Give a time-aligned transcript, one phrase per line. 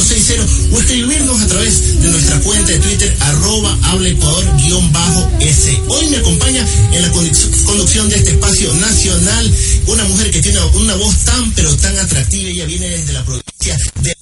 [0.00, 5.82] 160 o escribirnos a través de nuestra cuenta de Twitter arroba habla Ecuador-S.
[5.88, 9.54] Hoy me acompaña en la conducción de este espacio nacional
[9.86, 12.50] una mujer que tiene una voz tan pero tan atractiva.
[12.50, 14.14] Ella viene desde la provincia de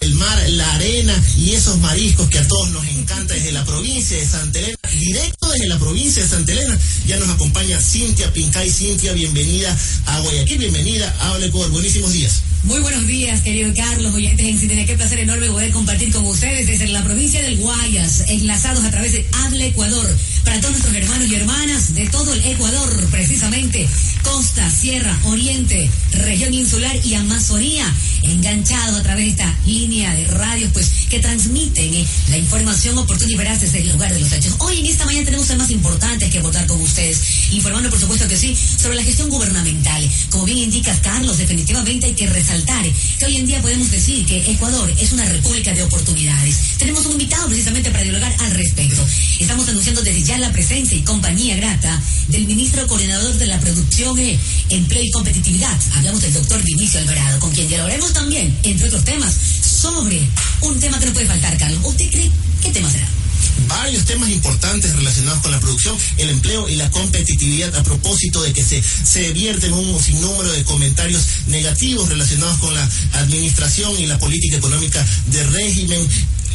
[0.00, 4.16] el mar, la arena y esos mariscos que a todos nos encanta desde la provincia
[4.16, 8.70] de Santa Elena, directo desde la provincia de Santa Elena, ya nos acompaña Cintia Pincay.
[8.70, 9.76] Cintia, bienvenida
[10.06, 12.42] a Guayaquil, bienvenida a por buenísimos días.
[12.64, 16.66] Muy buenos días, querido Carlos, oyentes en Cintia, qué placer enorme poder compartir con ustedes
[16.66, 21.28] desde la provincia del Guayas, enlazados a través de Hable Ecuador, para todos nuestros hermanos
[21.28, 23.86] y hermanas de todo el Ecuador, precisamente,
[24.22, 27.92] costa, sierra, oriente, región insular y Amazonía,
[28.22, 33.30] enganchados a través de esta línea de radios, pues, que transmiten eh, la información oportuna
[33.30, 34.54] y veraz desde el lugar de los hechos.
[34.60, 38.36] Hoy en esta mañana tenemos temas importantes que abordar con ustedes, informando, por supuesto que
[38.36, 40.08] sí, sobre la gestión gubernamental.
[40.30, 42.86] Como bien indica Carlos, definitivamente hay que resaltar
[43.18, 46.56] que hoy en día podemos decir que Ecuador es una república de oportunidades.
[46.78, 49.04] Tenemos un invitado precisamente para dialogar al respecto.
[49.40, 54.16] Estamos anunciando desde ya la presencia y compañía grata del ministro coordinador de la producción,
[54.20, 54.38] eh,
[54.70, 55.76] empleo y competitividad.
[55.96, 60.20] Hablamos del doctor Vinicio Alvarado, con quien dialogaremos también, entre otros temas, sobre
[60.60, 61.80] un tema que no puede faltar, Carlos.
[61.82, 62.30] ¿Usted cree
[62.62, 63.08] qué tema será?
[63.68, 68.52] Varios temas importantes relacionados con la producción, el empleo y la competitividad a propósito de
[68.52, 74.18] que se, se vierten un sinnúmero de comentarios negativos relacionados con la administración y la
[74.18, 76.08] política económica de régimen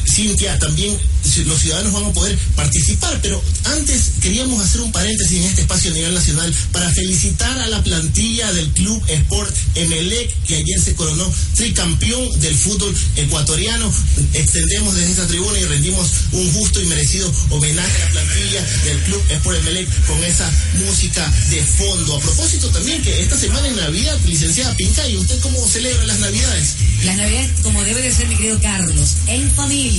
[0.09, 0.97] Cintia, también
[1.45, 5.91] los ciudadanos van a poder participar, pero antes queríamos hacer un paréntesis en este espacio
[5.91, 10.95] a nivel nacional para felicitar a la plantilla del Club Sport Emelec, que ayer se
[10.95, 13.91] coronó tricampeón del fútbol ecuatoriano.
[14.33, 18.99] Extendemos desde esta tribuna y rendimos un justo y merecido homenaje a la plantilla del
[19.03, 20.51] Club Sport Emelec con esa
[20.85, 22.17] música de fondo.
[22.17, 26.19] A propósito también que esta semana en Navidad, licenciada Pinca, ¿y usted cómo celebra las
[26.19, 26.75] Navidades?
[27.03, 29.98] Las Navidades, como debe de ser, mi querido Carlos, en familia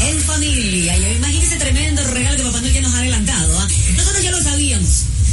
[0.00, 0.96] en familia.
[0.96, 3.58] Y imagínese tremendo regalo que Papá Noel ya nos ha adelantado.
[3.58, 3.68] ¿ah?
[3.96, 4.88] Nosotros ya lo sabíamos.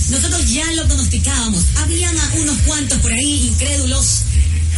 [0.09, 1.63] Nosotros ya lo pronosticábamos.
[1.78, 4.23] Habían unos cuantos por ahí incrédulos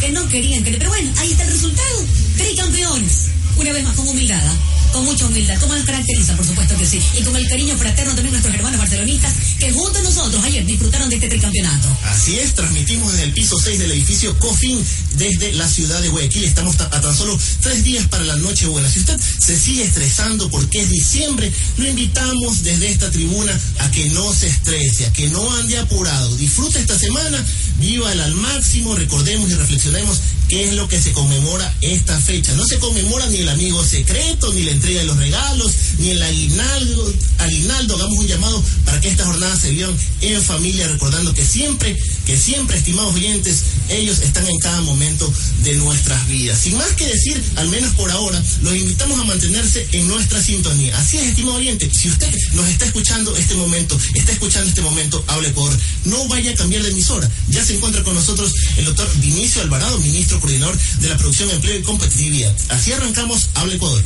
[0.00, 0.78] que no querían creer.
[0.78, 2.04] Pero bueno, ahí está el resultado.
[2.36, 3.28] Tricampeones.
[3.56, 4.40] Una vez más, con humildad.
[4.42, 4.77] ¿ah?
[4.92, 8.14] Con mucha humildad, como nos caracteriza, por supuesto que sí, y con el cariño fraterno
[8.14, 11.88] también nuestros hermanos barcelonistas que junto a nosotros ayer disfrutaron de este tricampeonato.
[12.04, 14.84] Así es, transmitimos desde el piso 6 del edificio COFIN
[15.16, 16.44] desde la ciudad de Guayaquil.
[16.44, 18.88] Estamos a tan solo tres días para la noche buena.
[18.88, 24.10] Si usted se sigue estresando porque es diciembre, lo invitamos desde esta tribuna a que
[24.10, 26.36] no se estrese, a que no ande apurado.
[26.36, 27.44] Disfrute esta semana,
[27.80, 32.54] viva al máximo, recordemos y reflexionemos qué es lo que se conmemora esta fecha.
[32.54, 36.22] No se conmemora ni el amigo secreto, ni la entrega de los regalos, ni el
[36.22, 37.14] aguinaldo.
[37.38, 41.96] Aguinaldo, hagamos un llamado para que esta jornada se vivan en familia, recordando que siempre,
[42.24, 45.30] que siempre, estimados oyentes, ellos están en cada momento
[45.64, 46.58] de nuestras vidas.
[46.60, 50.96] Sin más que decir, al menos por ahora, los invitamos a mantenerse en nuestra sintonía.
[50.98, 55.22] Así es, estimado oyente, si usted nos está escuchando este momento, está escuchando este momento,
[55.26, 57.28] hable por, no vaya a cambiar de emisora.
[57.50, 61.78] Ya se encuentra con nosotros el doctor Vinicio Alvarado, ministro coordinador de la producción, empleo
[61.78, 62.54] y competitividad.
[62.68, 64.04] Así arrancamos Habla Ecuador.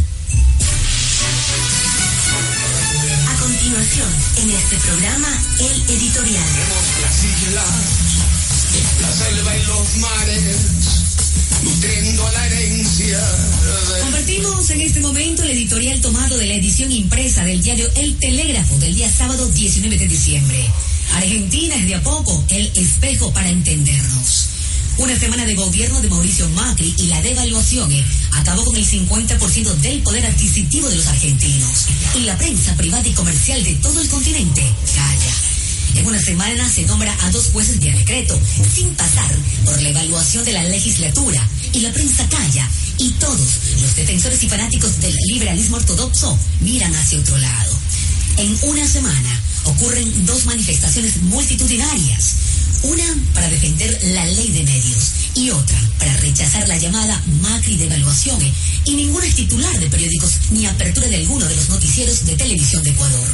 [3.29, 5.29] A continuación, en este programa,
[5.59, 6.45] el editorial.
[9.01, 10.43] la selva y los mares,
[11.63, 13.21] nutriendo la herencia.
[14.03, 18.79] Compartimos en este momento el editorial tomado de la edición impresa del diario El Telégrafo
[18.79, 20.71] del día sábado 19 de diciembre.
[21.15, 24.42] Argentina es de a poco el espejo para entendernos.
[24.99, 29.75] Una semana de gobierno de Mauricio Macri y la devaluación eh, acabó con el 50%
[29.77, 31.87] del poder adquisitivo de los argentinos.
[32.15, 34.63] Y la prensa privada y comercial de todo el continente
[34.95, 35.35] calla.
[35.95, 38.39] En una semana se nombra a dos jueces vía decreto,
[38.75, 39.31] sin pasar
[39.65, 41.49] por la evaluación de la legislatura.
[41.73, 42.69] Y la prensa calla.
[42.99, 47.79] Y todos los defensores y fanáticos del liberalismo ortodoxo miran hacia otro lado.
[48.37, 52.35] En una semana ocurren dos manifestaciones multitudinarias
[52.83, 53.05] una
[53.35, 58.39] para defender la ley de medios y otra para rechazar la llamada Macri devaluación
[58.85, 62.83] y ningún es titular de periódicos ni apertura de alguno de los noticieros de televisión
[62.83, 63.29] de Ecuador.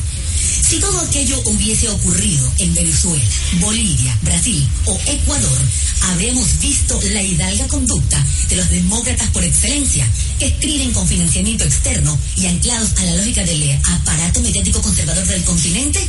[0.68, 3.24] Si todo aquello hubiese ocurrido en Venezuela,
[3.60, 5.58] Bolivia, Brasil o Ecuador,
[6.02, 10.06] habríamos visto la hidalga conducta de los demócratas por excelencia,
[10.38, 15.44] que escriben con financiamiento externo y anclados a la lógica del aparato mediático conservador del
[15.44, 16.06] continente.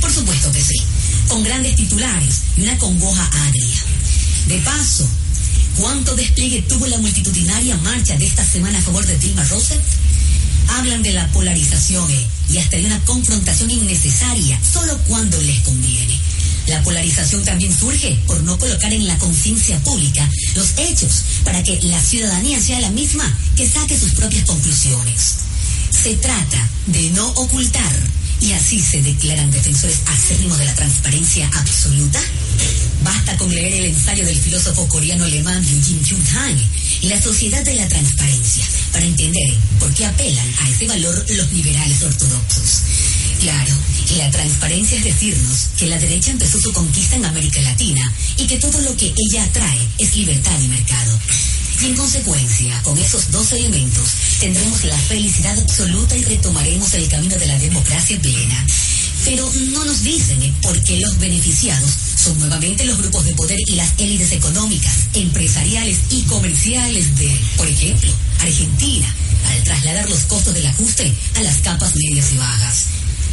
[0.00, 0.82] Por supuesto que sí
[1.30, 3.76] con grandes titulares y una congoja agria.
[4.48, 5.08] De paso,
[5.76, 9.78] ¿cuánto despliegue tuvo la multitudinaria marcha de esta semana a favor de Dilma Rousseff?
[10.70, 16.18] Hablan de la polarización eh, y hasta de una confrontación innecesaria solo cuando les conviene.
[16.66, 21.80] La polarización también surge por no colocar en la conciencia pública los hechos para que
[21.82, 23.24] la ciudadanía sea la misma
[23.56, 25.34] que saque sus propias conclusiones.
[26.02, 32.20] Se trata de no ocultar y así se declaran defensores acérrimos de la transparencia absoluta.
[33.02, 36.56] Basta con leer el ensayo del filósofo coreano alemán Eugene Jung Han,
[37.02, 42.02] La sociedad de la transparencia, para entender por qué apelan a ese valor los liberales
[42.02, 42.82] ortodoxos.
[43.40, 43.74] Claro,
[44.16, 48.58] la transparencia es decirnos que la derecha empezó su conquista en América Latina y que
[48.58, 51.18] todo lo que ella atrae es libertad y mercado.
[51.82, 57.46] En consecuencia, con esos dos elementos, tendremos la felicidad absoluta y retomaremos el camino de
[57.46, 58.66] la democracia plena.
[59.24, 61.90] Pero no nos dicen por qué los beneficiados
[62.22, 67.66] son nuevamente los grupos de poder y las élites económicas, empresariales y comerciales de, por
[67.66, 69.14] ejemplo, Argentina,
[69.48, 72.84] al trasladar los costos del ajuste a las capas medias y bajas.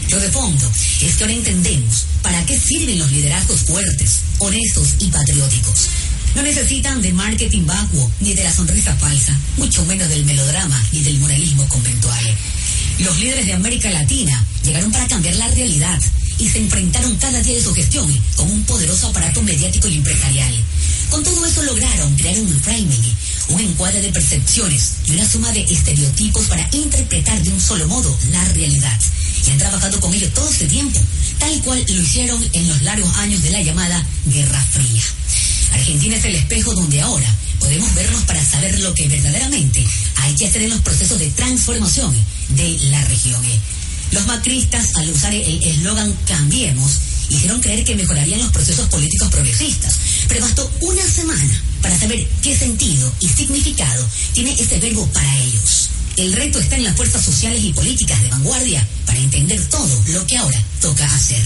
[0.09, 0.71] Lo de fondo
[1.01, 5.89] es que ahora entendemos para qué sirven los liderazgos fuertes, honestos y patrióticos.
[6.37, 11.01] No necesitan de marketing vacuo ni de la sonrisa falsa, mucho menos del melodrama ni
[11.01, 12.37] del moralismo conventual.
[12.99, 15.99] Los líderes de América Latina llegaron para cambiar la realidad
[16.37, 20.53] y se enfrentaron cada día de su gestión con un poderoso aparato mediático y empresarial.
[21.09, 23.15] Con todo eso lograron crear un framing,
[23.47, 28.15] un encuadre de percepciones y una suma de estereotipos para interpretar de un solo modo
[28.31, 28.99] la realidad.
[29.47, 30.99] Y han trabajado con ello todo este tiempo,
[31.39, 35.01] tal cual lo hicieron en los largos años de la llamada Guerra Fría.
[35.71, 39.85] Argentina es el espejo donde ahora podemos vernos para saber lo que verdaderamente
[40.15, 42.15] hay que hacer en los procesos de transformación
[42.49, 43.41] de la región.
[44.11, 46.91] Los macristas, al usar el eslogan Cambiemos,
[47.29, 49.99] hicieron creer que mejorarían los procesos políticos progresistas.
[50.27, 55.89] Pero bastó una semana para saber qué sentido y significado tiene este verbo para ellos.
[56.15, 60.25] El reto está en las fuerzas sociales y políticas de vanguardia para entender todo lo
[60.25, 61.43] que ahora toca hacer.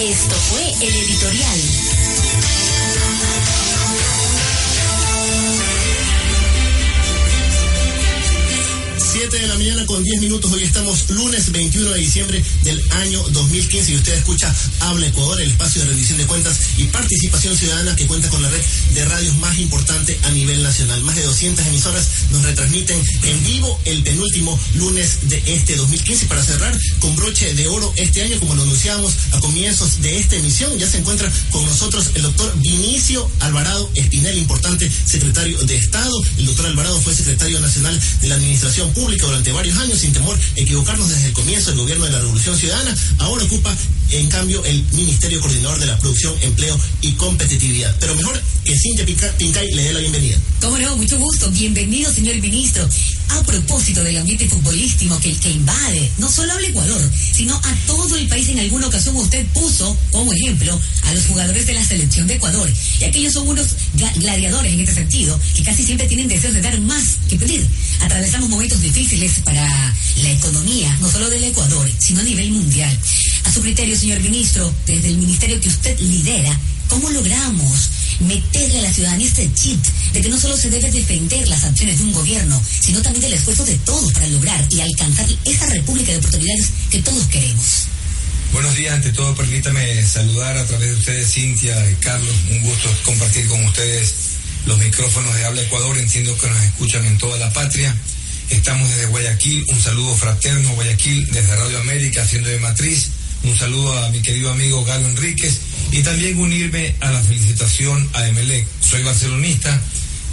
[0.00, 2.11] Esto fue el editorial.
[9.22, 10.50] 7 de la mañana con 10 minutos.
[10.50, 15.48] Hoy estamos lunes 21 de diciembre del año 2015 y usted escucha Habla Ecuador, el
[15.48, 18.60] espacio de rendición de cuentas y participación ciudadana que cuenta con la red
[18.94, 21.00] de radios más importante a nivel nacional.
[21.04, 26.42] Más de 200 emisoras nos retransmiten en vivo el penúltimo lunes de este 2015 para
[26.42, 30.76] cerrar con broche de oro este año, como lo anunciábamos a comienzos de esta emisión.
[30.80, 36.20] Ya se encuentra con nosotros el doctor Vinicio Alvarado Espinel, importante secretario de Estado.
[36.38, 40.38] El doctor Alvarado fue secretario nacional de la Administración Pública durante varios años sin temor
[40.56, 42.94] equivocarnos desde el comienzo del gobierno de la Revolución Ciudadana.
[43.18, 43.74] Ahora ocupa,
[44.10, 47.94] en cambio, el Ministerio Coordinador de la Producción, Empleo y Competitividad.
[48.00, 49.06] Pero mejor que Cintia
[49.38, 50.36] Pincay le dé la bienvenida.
[50.60, 50.96] ¿Cómo no?
[50.96, 51.50] Mucho gusto.
[51.50, 52.88] Bienvenido, señor ministro.
[53.28, 58.16] A propósito del ambiente futbolístico que, que invade no solo al Ecuador, sino a todo
[58.16, 62.26] el país, en alguna ocasión usted puso como ejemplo a los jugadores de la selección
[62.26, 62.70] de Ecuador.
[63.00, 63.66] Y aquellos son unos
[64.16, 67.66] gladiadores en este sentido, que casi siempre tienen deseos de dar más que pedir.
[68.00, 72.98] Atravesamos momentos difíciles para la economía, no solo del Ecuador, sino a nivel mundial.
[73.44, 76.58] A su criterio, señor ministro, desde el ministerio que usted lidera,
[76.88, 77.90] ¿cómo logramos
[78.20, 79.82] meterle a la ciudadanía este chip
[80.12, 83.34] de que no solo se debe defender las acciones de un gobierno, sino también del
[83.34, 87.86] esfuerzo de todos para lograr y alcanzar esa república de oportunidades que todos queremos?
[88.52, 92.34] Buenos días, ante todo permítame saludar a través de ustedes, Cintia y Carlos.
[92.50, 94.14] Un gusto compartir con ustedes
[94.66, 95.96] los micrófonos de Habla Ecuador.
[95.96, 97.96] Entiendo que nos escuchan en toda la patria.
[98.50, 103.08] Estamos desde Guayaquil, un saludo fraterno Guayaquil, desde Radio América, haciendo de matriz.
[103.44, 105.58] Un saludo a mi querido amigo Galo Enríquez
[105.90, 108.66] y también unirme a la felicitación a Emelec.
[108.80, 109.80] Soy barcelonista,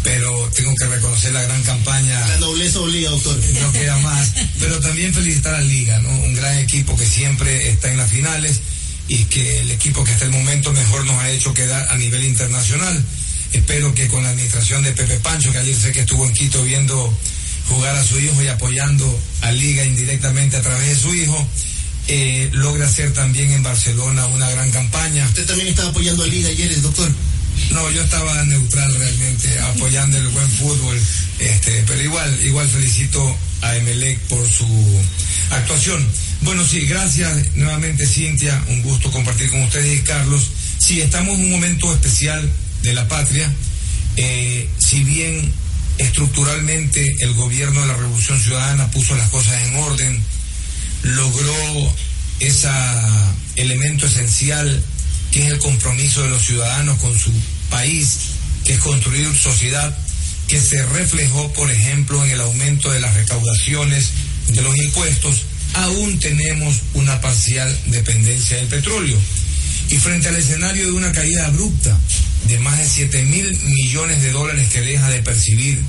[0.04, 2.28] pero tengo que reconocer la gran campaña.
[2.28, 3.38] La nobleza obliga, doctor.
[3.62, 4.32] No queda más.
[4.60, 6.10] Pero también felicitar a Liga, ¿no?
[6.10, 8.62] Un gran equipo que siempre está en las finales
[9.08, 12.24] y que el equipo que hasta el momento mejor nos ha hecho quedar a nivel
[12.24, 13.04] internacional.
[13.52, 16.64] Espero que con la administración de Pepe Pancho, que ayer sé que estuvo en Quito
[16.64, 17.12] viendo
[17.70, 21.48] jugar a su hijo y apoyando a Liga indirectamente a través de su hijo,
[22.12, 25.28] eh, logra hacer también en Barcelona una gran campaña.
[25.28, 27.08] ¿Usted también estaba apoyando a Liga ayer, doctor?
[27.70, 31.00] No, yo estaba neutral realmente, apoyando el buen fútbol,
[31.38, 34.66] este, pero igual, igual felicito a Emelec por su
[35.52, 36.04] actuación.
[36.42, 40.48] Bueno, sí, gracias nuevamente Cintia, un gusto compartir con ustedes y Carlos.
[40.80, 42.50] Sí, estamos en un momento especial
[42.82, 43.54] de la patria,
[44.16, 45.52] eh, si bien
[46.00, 50.24] estructuralmente el gobierno de la Revolución Ciudadana puso las cosas en orden,
[51.04, 51.94] logró
[52.40, 52.70] ese
[53.56, 54.84] elemento esencial
[55.32, 57.32] que es el compromiso de los ciudadanos con su
[57.70, 58.18] país,
[58.66, 59.96] que es construir sociedad,
[60.48, 64.10] que se reflejó, por ejemplo, en el aumento de las recaudaciones
[64.48, 65.44] de los impuestos.
[65.74, 69.18] aún tenemos una parcial dependencia del petróleo.
[69.92, 71.96] Y frente al escenario de una caída abrupta
[72.48, 75.80] de más de 7 mil millones de dólares que deja de percibir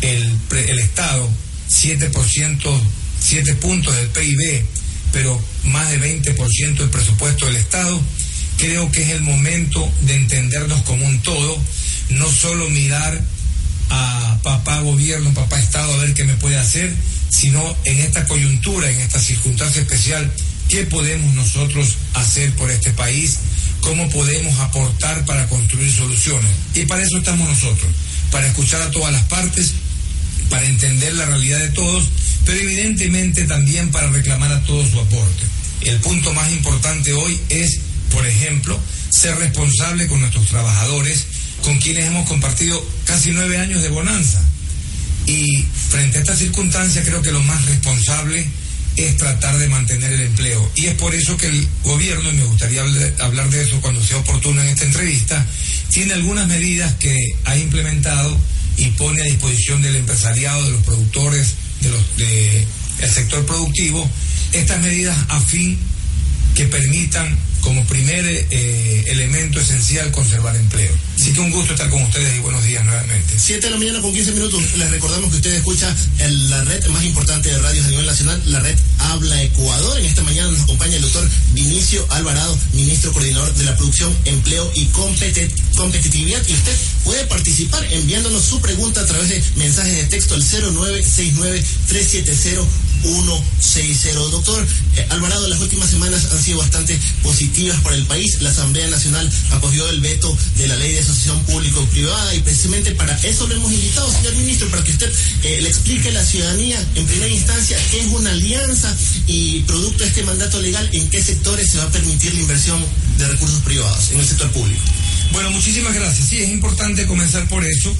[0.00, 0.36] el,
[0.68, 1.28] el Estado,
[1.70, 2.80] 7%,
[3.24, 4.64] 7 puntos del PIB,
[5.12, 8.00] pero más de 20% del presupuesto del Estado,
[8.58, 11.58] creo que es el momento de entendernos como un todo,
[12.10, 13.18] no solo mirar
[13.90, 16.94] a papá gobierno, papá Estado, a ver qué me puede hacer,
[17.30, 20.30] sino en esta coyuntura, en esta circunstancia especial,
[20.68, 23.38] qué podemos nosotros hacer por este país,
[23.80, 26.50] cómo podemos aportar para construir soluciones.
[26.74, 27.90] Y para eso estamos nosotros,
[28.30, 29.72] para escuchar a todas las partes,
[30.50, 32.08] para entender la realidad de todos,
[32.44, 35.44] pero evidentemente también para reclamar a todos su aporte.
[35.82, 38.78] El punto más importante hoy es, por ejemplo,
[39.10, 41.26] ser responsable con nuestros trabajadores,
[41.62, 44.42] con quienes hemos compartido casi nueve años de bonanza.
[45.26, 48.46] Y frente a esta circunstancia creo que lo más responsable
[48.96, 50.70] es tratar de mantener el empleo.
[50.76, 52.82] Y es por eso que el gobierno, y me gustaría
[53.20, 55.46] hablar de eso cuando sea oportuno en esta entrevista,
[55.90, 58.38] tiene algunas medidas que ha implementado
[58.76, 61.54] y pone a disposición del empresariado, de los productores,
[62.16, 62.66] de
[62.98, 64.08] del sector productivo,
[64.52, 65.78] estas medidas a fin
[66.54, 70.92] que permitan como primer eh, elemento esencial conservar empleo.
[71.18, 73.34] Así que un gusto estar con ustedes y buenos días nuevamente.
[73.38, 74.62] Siete de la mañana con 15 minutos.
[74.76, 78.60] Les recordamos que usted escucha la red más importante de radios a nivel nacional, la
[78.60, 79.98] red Habla Ecuador.
[79.98, 84.70] En esta mañana nos acompaña el doctor Vinicio Alvarado, ministro coordinador de la producción, empleo
[84.74, 86.42] y competitividad.
[86.46, 91.64] Y usted puede participar enviándonos su pregunta a través de mensajes de texto al 0969
[91.88, 94.18] 370 160.
[94.30, 98.40] Doctor eh, Alvarado, las últimas semanas han sido bastante positivas para el país.
[98.40, 103.14] La Asamblea Nacional acogió el veto de la ley de asociación público-privada y precisamente para
[103.22, 106.82] eso lo hemos invitado, señor ministro, para que usted eh, le explique a la ciudadanía
[106.94, 108.94] en primera instancia qué es una alianza
[109.26, 112.84] y producto de este mandato legal en qué sectores se va a permitir la inversión
[113.18, 114.82] de recursos privados en el sector público.
[115.32, 116.28] Bueno, muchísimas gracias.
[116.28, 117.94] Sí, es importante comenzar por eso.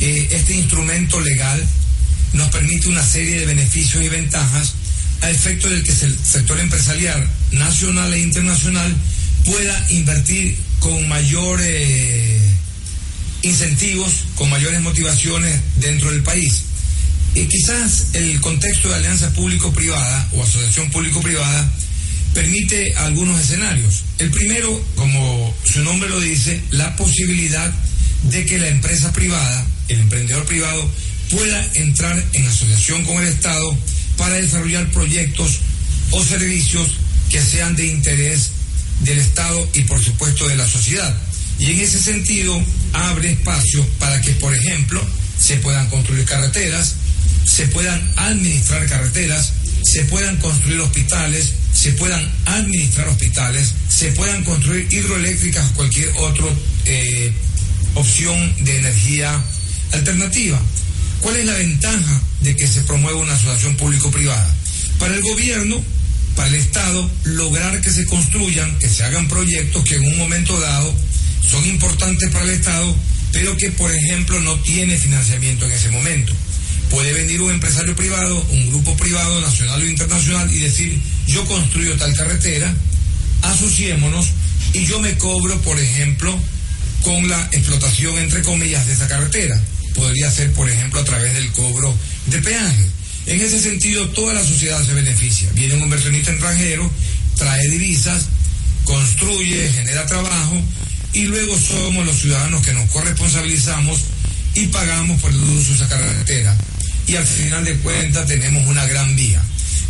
[0.00, 1.66] Eh, este instrumento legal
[2.32, 4.74] nos permite una serie de beneficios y ventajas
[5.20, 8.94] a efecto del que el sector empresarial nacional e internacional
[9.44, 12.40] pueda invertir con mayores eh,
[13.42, 16.62] incentivos, con mayores motivaciones dentro del país.
[17.34, 21.70] Y quizás el contexto de alianza público-privada o asociación público-privada
[22.34, 24.04] permite algunos escenarios.
[24.18, 27.72] El primero, como su nombre lo dice, la posibilidad
[28.24, 30.90] de que la empresa privada, el emprendedor privado,
[31.30, 33.76] pueda entrar en asociación con el Estado
[34.16, 35.60] para desarrollar proyectos
[36.10, 36.88] o servicios
[37.28, 38.50] que sean de interés
[39.00, 41.14] del Estado y por supuesto de la sociedad.
[41.58, 42.60] Y en ese sentido
[42.92, 45.04] abre espacio para que, por ejemplo,
[45.38, 46.94] se puedan construir carreteras,
[47.44, 54.86] se puedan administrar carreteras, se puedan construir hospitales, se puedan administrar hospitales, se puedan construir
[54.90, 56.46] hidroeléctricas o cualquier otra
[56.84, 57.32] eh,
[57.94, 59.42] opción de energía
[59.92, 60.60] alternativa.
[61.20, 64.54] ¿Cuál es la ventaja de que se promueva una asociación público-privada?
[64.98, 65.82] Para el gobierno,
[66.36, 70.58] para el Estado, lograr que se construyan, que se hagan proyectos que en un momento
[70.60, 70.94] dado
[71.50, 72.94] son importantes para el Estado,
[73.32, 76.32] pero que, por ejemplo, no tiene financiamiento en ese momento.
[76.90, 81.96] Puede venir un empresario privado, un grupo privado, nacional o internacional, y decir, yo construyo
[81.96, 82.72] tal carretera,
[83.42, 84.28] asociémonos
[84.72, 86.38] y yo me cobro, por ejemplo,
[87.02, 89.60] con la explotación, entre comillas, de esa carretera
[89.98, 91.94] podría ser, por ejemplo, a través del cobro
[92.26, 92.86] de peaje.
[93.26, 95.50] En ese sentido, toda la sociedad se beneficia.
[95.52, 96.90] Viene un inversionista extranjero,
[97.36, 98.26] trae divisas,
[98.84, 100.56] construye, genera trabajo
[101.12, 104.00] y luego somos los ciudadanos que nos corresponsabilizamos
[104.54, 106.56] y pagamos por el uso de esa carretera.
[107.06, 109.42] Y al final de cuentas tenemos una gran vía.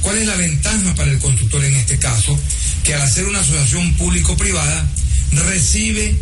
[0.03, 2.38] ¿Cuál es la ventaja para el constructor en este caso?
[2.83, 4.88] Que al hacer una asociación público-privada
[5.33, 6.17] recibe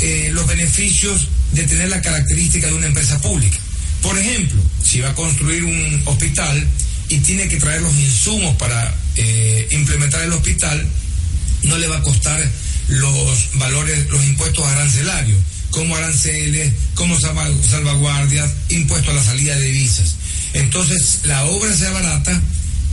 [0.00, 3.58] eh, los beneficios de tener la característica de una empresa pública.
[4.02, 6.66] Por ejemplo, si va a construir un hospital
[7.08, 10.88] y tiene que traer los insumos para eh, implementar el hospital,
[11.64, 12.42] no le va a costar
[12.88, 15.38] los valores, los impuestos arancelarios,
[15.70, 20.16] como aranceles, como salvaguardias, impuesto a la salida de divisas.
[20.54, 22.42] Entonces, la obra sea barata,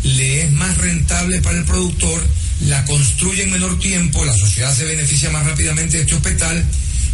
[0.04, 2.26] le es más rentable para el productor,
[2.68, 6.64] la construye en menor tiempo, la sociedad se beneficia más rápidamente de este hospital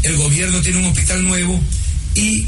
[0.06, 1.60] el gobierno tiene un hospital nuevo
[2.14, 2.46] y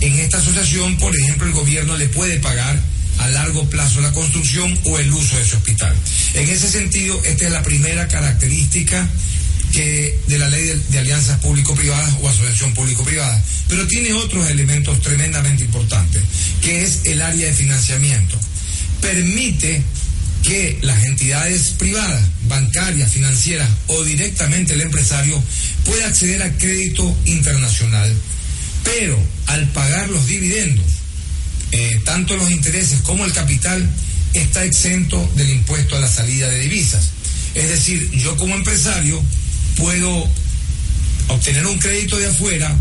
[0.00, 2.80] en esta asociación, por ejemplo, el gobierno le puede pagar
[3.18, 5.94] a largo plazo la construcción o el uso de ese hospital.
[6.34, 9.08] En ese sentido, esta es la primera característica
[9.72, 13.42] que de la ley de, de alianzas público-privadas o asociación público-privada.
[13.68, 16.22] Pero tiene otros elementos tremendamente importantes,
[16.62, 18.38] que es el área de financiamiento.
[19.00, 19.82] Permite
[20.42, 25.42] que las entidades privadas, bancarias, financieras o directamente el empresario
[25.84, 28.14] pueda acceder a crédito internacional.
[28.84, 30.86] Pero al pagar los dividendos,
[31.72, 33.88] eh, tanto los intereses como el capital,
[34.32, 37.10] está exento del impuesto a la salida de divisas.
[37.54, 39.22] Es decir, yo como empresario
[39.76, 40.28] puedo
[41.28, 42.76] obtener un crédito de afuera,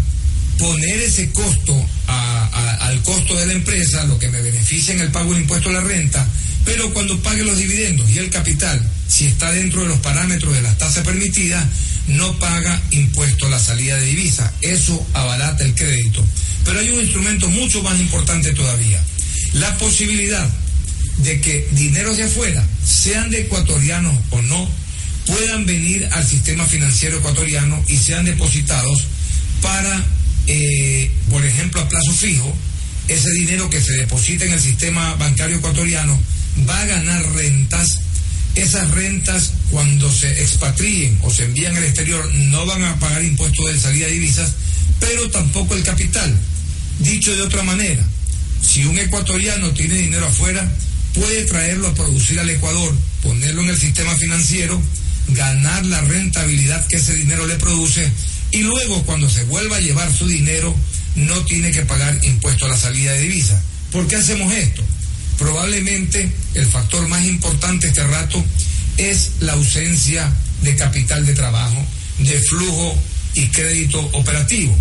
[0.58, 5.34] poner ese costo al costo de la empresa, lo que me beneficia en el pago
[5.34, 6.28] del impuesto a la renta,
[6.66, 10.62] pero cuando pague los dividendos y el capital, si está dentro de los parámetros de
[10.62, 11.66] las tasas permitidas,
[12.10, 14.52] no paga impuesto a la salida de divisa.
[14.62, 16.26] Eso abarata el crédito.
[16.66, 19.02] Pero hay un instrumento mucho más importante todavía.
[19.54, 20.48] La posibilidad
[21.18, 24.70] de que dineros de afuera, sean de ecuatorianos o no,
[25.26, 29.04] puedan venir al sistema financiero ecuatoriano y sean depositados
[29.62, 30.04] para,
[30.48, 32.56] eh, por ejemplo, a plazo fijo,
[33.08, 36.20] ese dinero que se deposita en el sistema bancario ecuatoriano
[36.68, 38.00] va a ganar rentas.
[38.60, 43.66] Esas rentas, cuando se expatríen o se envían al exterior, no van a pagar impuestos
[43.72, 44.52] de salida de divisas,
[45.00, 46.38] pero tampoco el capital.
[47.00, 48.06] Dicho de otra manera,
[48.62, 50.70] si un ecuatoriano tiene dinero afuera,
[51.14, 54.82] puede traerlo a producir al Ecuador, ponerlo en el sistema financiero,
[55.30, 58.12] ganar la rentabilidad que ese dinero le produce
[58.52, 60.76] y luego cuando se vuelva a llevar su dinero
[61.16, 63.62] no tiene que pagar impuesto a la salida de divisa.
[63.92, 64.84] ¿Por qué hacemos esto?
[65.40, 68.44] Probablemente el factor más importante este rato
[68.98, 70.30] es la ausencia
[70.62, 71.84] de capital de trabajo,
[72.20, 73.02] de flujo
[73.36, 74.78] y crédito operativo.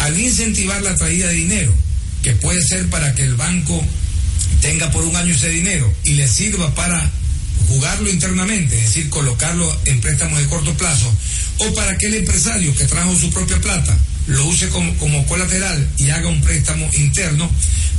[0.00, 1.72] Al incentivar la traída de dinero,
[2.22, 3.80] que puede ser para que el banco
[4.60, 7.08] tenga por un año ese dinero y le sirva para
[7.68, 11.14] jugarlo internamente, es decir, colocarlo en préstamos de corto plazo,
[11.58, 15.88] o para que el empresario que trajo su propia plata lo use como, como colateral
[15.98, 17.48] y haga un préstamo interno,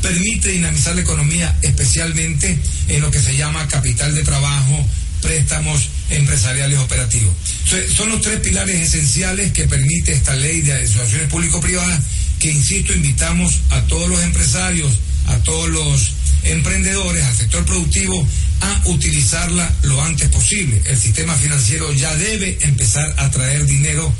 [0.01, 4.85] permite dinamizar la economía, especialmente en lo que se llama capital de trabajo,
[5.21, 7.33] préstamos empresariales operativos.
[7.95, 11.99] Son los tres pilares esenciales que permite esta ley de asociaciones público-privadas
[12.39, 14.91] que, insisto, invitamos a todos los empresarios,
[15.27, 18.27] a todos los emprendedores, al sector productivo,
[18.61, 20.81] a utilizarla lo antes posible.
[20.85, 24.11] El sistema financiero ya debe empezar a traer dinero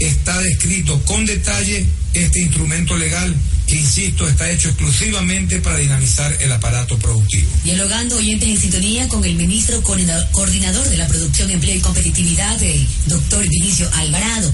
[0.00, 3.32] está descrito con detalle este instrumento legal
[3.68, 7.48] que, insisto, está hecho exclusivamente para dinamizar el aparato productivo.
[7.64, 12.86] Dialogando oyentes en sintonía con el ministro coordinador de la Producción, Empleo y Competitividad, el
[13.06, 14.50] doctor Vinicio Alvarado.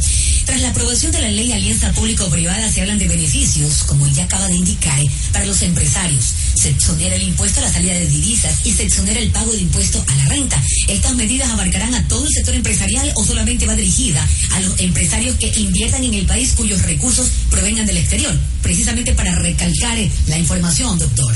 [0.46, 4.48] Tras la aprobación de la ley Alianza Público-Privada se hablan de beneficios, como ya acaba
[4.48, 5.00] de indicar,
[5.32, 6.24] para los empresarios.
[6.54, 9.58] Se exonera el impuesto a la salida de divisas y se exonera el pago de
[9.58, 10.62] impuesto a la renta.
[10.88, 15.36] ¿Estas medidas abarcarán a todo el sector empresarial o solamente va dirigida a los empresarios
[15.36, 18.36] que inviertan en el país cuyos recursos provengan del exterior?
[18.62, 21.34] Precisamente para recalcar la información, doctor.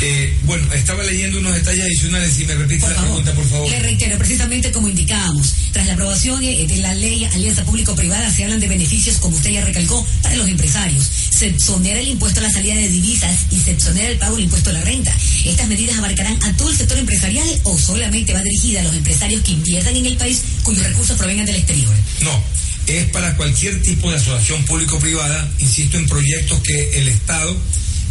[0.00, 2.32] Eh, bueno, estaba leyendo unos detalles adicionales.
[2.34, 3.70] Si me repite la pregunta, por favor.
[3.70, 8.44] Le reitero, precisamente como indicábamos, tras la aprobación eh, de la ley Alianza Público-Privada, se
[8.44, 11.04] hablan de beneficios, como usted ya recalcó, para los empresarios.
[11.30, 14.44] Se exonera el impuesto a la salida de divisas y se exonera el pago del
[14.44, 15.16] impuesto a la renta.
[15.44, 19.42] ¿Estas medidas abarcarán a todo el sector empresarial o solamente va dirigida a los empresarios
[19.42, 21.92] que inviertan en el país cuyos recursos provengan del exterior?
[22.20, 22.42] No,
[22.86, 27.56] es para cualquier tipo de asociación público-privada, insisto, en proyectos que el Estado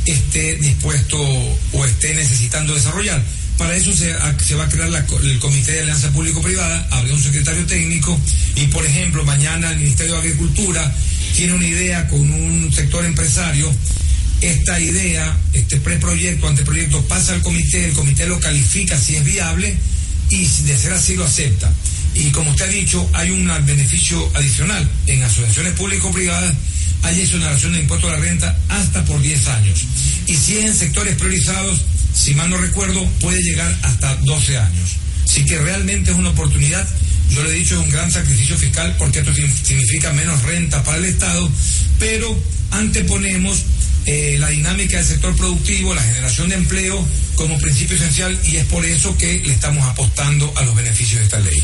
[0.06, 3.22] esté dispuesto o esté necesitando desarrollar.
[3.58, 4.12] Para eso se,
[4.56, 4.90] va a crear
[5.24, 8.20] el Comité de Alianza Público-Privada, habrá un secretario técnico
[8.56, 10.92] y, por ejemplo, mañana el Ministerio de Agricultura
[11.36, 13.72] tiene una idea con un sector empresario.
[14.42, 19.78] Esta idea, este preproyecto, anteproyecto, pasa al comité, el comité lo califica si es viable
[20.30, 21.72] y de ser así lo acepta.
[22.16, 26.54] Y como usted ha dicho, hay un beneficio adicional en asociaciones público-privadas
[27.04, 29.80] hay exoneración de impuesto a la renta hasta por 10 años.
[30.26, 31.82] Y si es en sectores priorizados,
[32.14, 34.90] si mal no recuerdo, puede llegar hasta 12 años.
[35.26, 36.88] Así que realmente es una oportunidad.
[37.30, 40.98] Yo le he dicho, es un gran sacrificio fiscal porque esto significa menos renta para
[40.98, 41.50] el Estado,
[42.00, 43.64] pero anteponemos
[44.06, 48.66] eh, la dinámica del sector productivo, la generación de empleo como principio esencial y es
[48.66, 51.64] por eso que le estamos apostando a los beneficios de esta ley.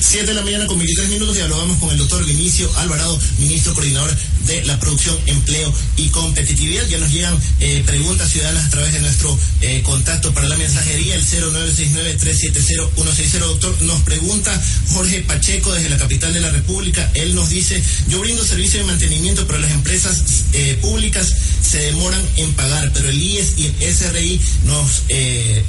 [0.00, 4.16] 7 de la mañana con 23 minutos dialogamos con el doctor Vinicio Alvarado, ministro coordinador
[4.46, 6.88] de la producción, empleo y competitividad.
[6.88, 11.14] Ya nos llegan eh, preguntas ciudadanas a través de nuestro eh, contacto para la mensajería,
[11.14, 13.38] el 0969-370-160.
[13.38, 14.58] Doctor, nos pregunta
[14.94, 17.10] Jorge Pacheco desde la capital de la República.
[17.14, 20.22] Él nos dice, yo brindo servicio de mantenimiento, pero las empresas
[20.54, 25.02] eh, públicas se demoran en pagar, pero el IES y el SRI nos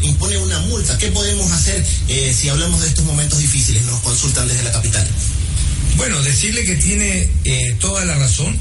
[0.01, 0.97] impone una multa.
[0.97, 1.85] ¿Qué podemos hacer
[2.33, 3.83] si hablamos de estos momentos difíciles?
[3.89, 5.07] Nos consultan desde la capital.
[5.97, 8.57] Bueno, decirle que tiene eh, toda la razón.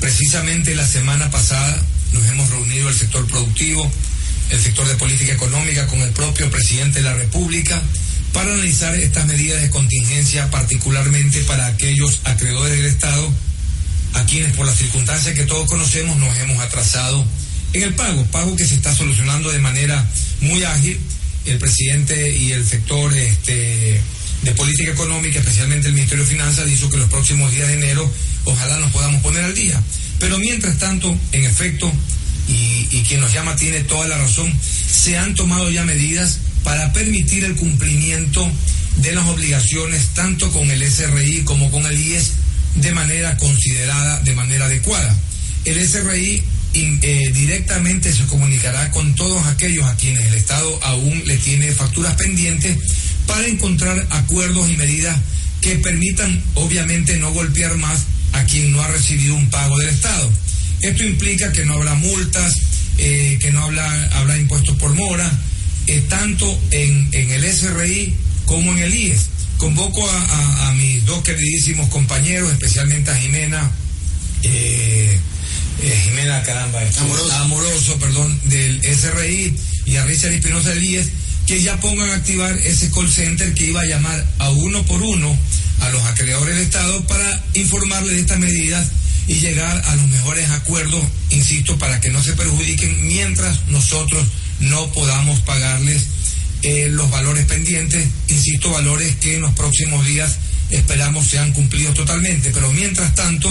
[0.00, 3.90] Precisamente la semana pasada nos hemos reunido el sector productivo,
[4.50, 7.82] el sector de política económica con el propio presidente de la República
[8.32, 13.30] para analizar estas medidas de contingencia, particularmente para aquellos acreedores del Estado
[14.14, 17.24] a quienes por las circunstancias que todos conocemos nos hemos atrasado
[17.72, 20.04] en el pago, pago que se está solucionando de manera
[20.40, 20.98] muy ágil.
[21.46, 24.00] El presidente y el sector este,
[24.42, 28.10] de política económica, especialmente el Ministerio de Finanzas, dijo que los próximos días de enero
[28.44, 29.80] ojalá nos podamos poner al día.
[30.18, 31.92] Pero mientras tanto, en efecto,
[32.48, 34.52] y, quien nos llama tiene toda la razón,
[34.90, 38.48] se han tomado ya medidas para permitir el cumplimiento
[38.96, 42.32] de las obligaciones tanto con el SRI como con el IES
[42.76, 45.16] de manera considerada, de manera adecuada.
[45.64, 51.36] El SRI eh, directamente se comunicará con todos aquellos a quienes el Estado aún le
[51.38, 52.76] tiene facturas pendientes
[53.30, 55.16] para encontrar acuerdos y medidas
[55.60, 60.30] que permitan, obviamente, no golpear más a quien no ha recibido un pago del Estado.
[60.80, 62.54] Esto implica que no habrá multas,
[62.98, 65.30] eh, que no habrá, habrá impuestos por mora,
[65.86, 68.14] eh, tanto en, en, el SRI
[68.46, 69.26] como en el IES.
[69.58, 73.70] Convoco a, a, a mis dos queridísimos compañeros, especialmente a Jimena,
[74.42, 75.18] eh,
[75.82, 77.32] eh, Jimena Caramba, Amoroso.
[77.34, 79.54] Amoroso, perdón, del SRI
[79.86, 81.06] y a Richard Espinosa del IES,
[81.50, 85.02] que ya pongan a activar ese call center que iba a llamar a uno por
[85.02, 85.36] uno
[85.80, 88.86] a los acreedores del Estado para informarles de estas medidas
[89.26, 94.24] y llegar a los mejores acuerdos, insisto, para que no se perjudiquen mientras nosotros
[94.60, 96.04] no podamos pagarles
[96.62, 100.36] eh, los valores pendientes, insisto, valores que en los próximos días
[100.70, 103.50] esperamos sean cumplidos totalmente, pero mientras tanto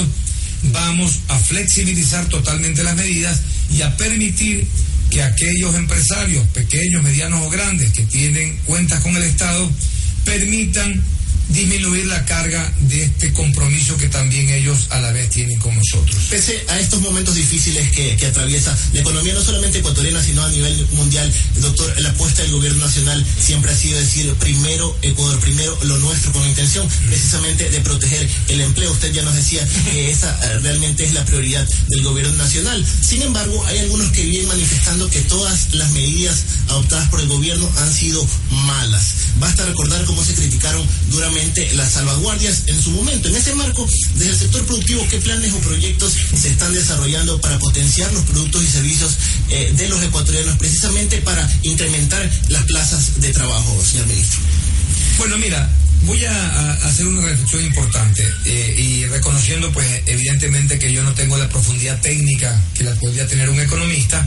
[0.71, 3.41] vamos a flexibilizar totalmente las medidas
[3.77, 4.65] y a permitir
[5.09, 9.69] que aquellos empresarios, pequeños, medianos o grandes, que tienen cuentas con el Estado,
[10.23, 11.03] permitan
[11.49, 16.15] disminuir la carga de este compromiso que también ellos a la vez tienen con nosotros.
[16.29, 20.87] Pese a estos momentos difíciles que, atraviesa la economía no solamente ecuatoriana, sino a nivel
[20.91, 21.31] mundial,
[21.61, 26.31] doctor, la apuesta del gobierno nacional siempre ha sido decir primero Ecuador, primero lo nuestro,
[26.31, 28.91] con intención precisamente de proteger el empleo.
[28.91, 32.85] Usted ya nos decía que esa realmente es la prioridad del gobierno nacional.
[33.01, 37.69] Sin embargo, hay algunos que vienen manifestando que todas las medidas adoptadas por el gobierno
[37.77, 39.13] han sido malas.
[39.39, 43.29] Basta recordar cómo se criticaron duramente las salvaguardias en su momento.
[43.29, 47.57] En ese marco, desde el sector productivo, ¿qué planes o proyectos se están desarrollando para
[47.59, 49.17] potenciar los productos y servicios
[49.49, 54.39] eh, de los ecuatorianos, precisamente para incrementar las plazas de trabajo, señor ministro?
[55.17, 55.69] Bueno, mira,
[56.03, 61.37] voy a, hacer una reflexión importante eh, y reconociendo, pues, evidentemente que yo no tengo
[61.37, 64.25] la profundidad técnica que la podría tener un economista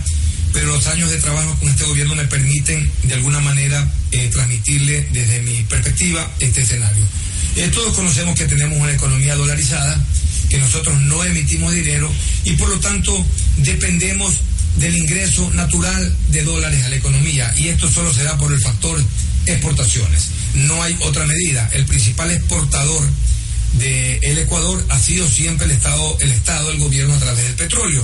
[0.53, 5.09] pero los años de trabajo con este gobierno me permiten de alguna manera eh, transmitirle
[5.12, 7.05] desde mi perspectiva este escenario.
[7.57, 9.99] Eh, todos conocemos que tenemos una economía dolarizada,
[10.49, 12.11] que nosotros no emitimos dinero
[12.45, 13.25] y por lo tanto
[13.59, 14.35] dependemos
[14.77, 18.61] del ingreso natural de dólares a la economía y esto solo se da por el
[18.61, 19.03] factor
[19.47, 20.29] exportaciones.
[20.55, 21.69] No hay otra medida.
[21.73, 23.03] El principal exportador
[23.79, 27.55] del el Ecuador ha sido siempre el Estado, el Estado, el gobierno a través del
[27.55, 28.03] petróleo.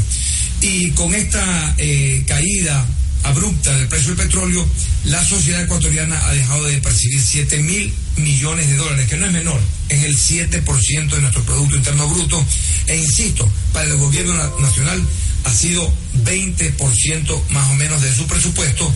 [0.60, 2.84] Y con esta eh, caída
[3.22, 4.66] abrupta del precio del petróleo,
[5.04, 9.32] la sociedad ecuatoriana ha dejado de percibir 7 mil millones de dólares, que no es
[9.32, 12.44] menor, es el 7% de nuestro Producto Interno Bruto.
[12.86, 15.00] E insisto, para el gobierno nacional
[15.44, 15.92] ha sido
[16.24, 18.92] 20% más o menos de su presupuesto.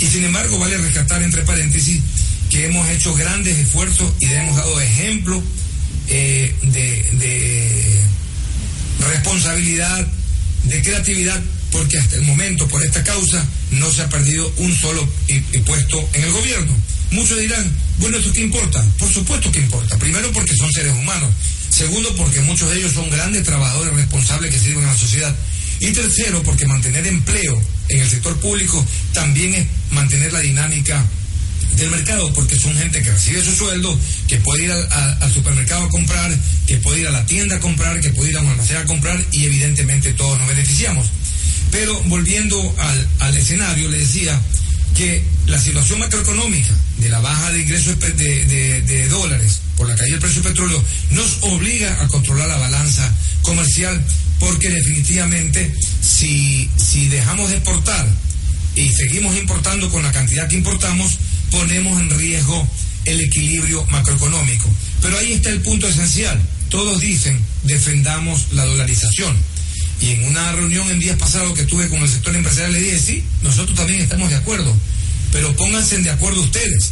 [0.00, 2.00] Y sin embargo, vale rescatar entre paréntesis
[2.50, 5.42] que hemos hecho grandes esfuerzos y le hemos dado ejemplo
[6.08, 8.00] eh, de, de
[9.08, 10.06] responsabilidad
[10.64, 15.08] de creatividad, porque hasta el momento, por esta causa, no se ha perdido un solo
[15.64, 16.72] puesto en el gobierno.
[17.10, 18.84] Muchos dirán, bueno, ¿esto qué importa?
[18.98, 19.96] Por supuesto que importa.
[19.98, 21.30] Primero porque son seres humanos.
[21.70, 25.34] Segundo porque muchos de ellos son grandes trabajadores responsables que sirven a la sociedad.
[25.80, 31.04] Y tercero porque mantener empleo en el sector público también es mantener la dinámica
[31.76, 33.98] del mercado, porque son gente que recibe su sueldo,
[34.28, 38.00] que puede ir al, supermercado a comprar, que puede ir a la tienda a comprar,
[38.00, 41.06] que puede ir a un almacén a comprar y evidentemente todos nos beneficiamos.
[41.70, 44.40] Pero volviendo al, al escenario, le decía
[44.94, 49.96] que la situación macroeconómica de la baja de ingresos de, de, de, dólares por la
[49.96, 54.00] caída del precio del petróleo nos obliga a controlar la balanza comercial
[54.38, 58.06] porque definitivamente si, si dejamos de exportar
[58.76, 61.18] y seguimos importando con la cantidad que importamos,
[61.54, 62.68] ponemos en riesgo
[63.04, 64.68] el equilibrio macroeconómico.
[65.00, 66.40] Pero ahí está el punto esencial.
[66.68, 69.36] Todos dicen, defendamos la dolarización.
[70.00, 72.98] Y en una reunión en días pasados que tuve con el sector empresarial le dije,
[72.98, 74.74] sí, nosotros también estamos de acuerdo,
[75.30, 76.90] pero pónganse de acuerdo ustedes.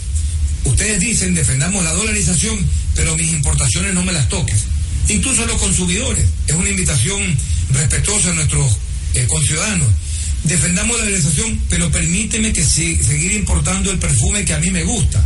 [0.65, 2.57] Ustedes dicen, defendamos la dolarización,
[2.95, 4.63] pero mis importaciones no me las toques.
[5.09, 6.25] Incluso los consumidores.
[6.47, 7.37] Es una invitación
[7.71, 8.77] respetuosa a nuestros
[9.15, 9.89] eh, conciudadanos.
[10.45, 15.25] Defendamos la dolarización, pero permíteme que seguir importando el perfume que a mí me gusta.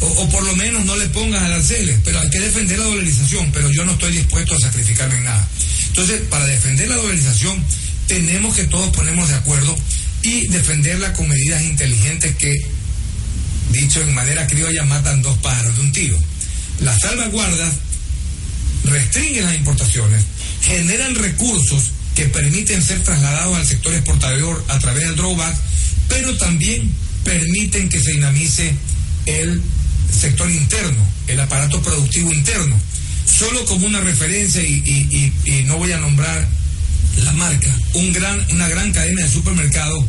[0.00, 3.70] O, por lo menos no le pongas aranceles, pero hay que defender la dolarización, pero
[3.70, 5.48] yo no estoy dispuesto a sacrificarme en nada.
[5.88, 7.64] Entonces, para defender la dolarización,
[8.06, 9.76] tenemos que todos ponernos de acuerdo
[10.22, 12.52] y defenderla con medidas inteligentes que,
[13.72, 16.18] dicho en manera criolla, matan dos pájaros de un tiro.
[16.80, 17.72] Las salvaguardas
[18.84, 20.22] restringen las importaciones,
[20.62, 25.54] generan recursos que permiten ser trasladados al sector exportador a través del drawback,
[26.08, 26.90] pero también
[27.22, 28.74] permiten que se dinamice
[29.26, 29.62] el
[30.10, 32.74] sector interno, el aparato productivo interno.
[33.26, 36.48] Solo como una referencia, y, no voy a nombrar
[37.22, 40.02] la marca, una gran cadena de supermercados,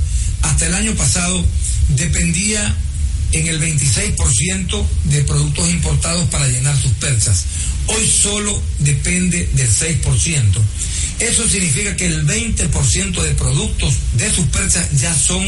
[0.44, 1.46] hasta el año pasado
[1.90, 2.74] dependía
[3.34, 7.44] en el 26% de productos importados para llenar sus persas.
[7.88, 10.62] Hoy solo depende del 6%.
[11.20, 15.44] Eso significa que el 20% de productos de sus persas ya son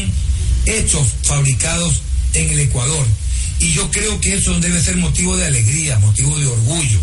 [0.66, 2.02] hechos, fabricados
[2.34, 3.06] en el Ecuador.
[3.60, 6.98] Y yo creo que eso debe ser motivo de alegría, motivo de orgullo.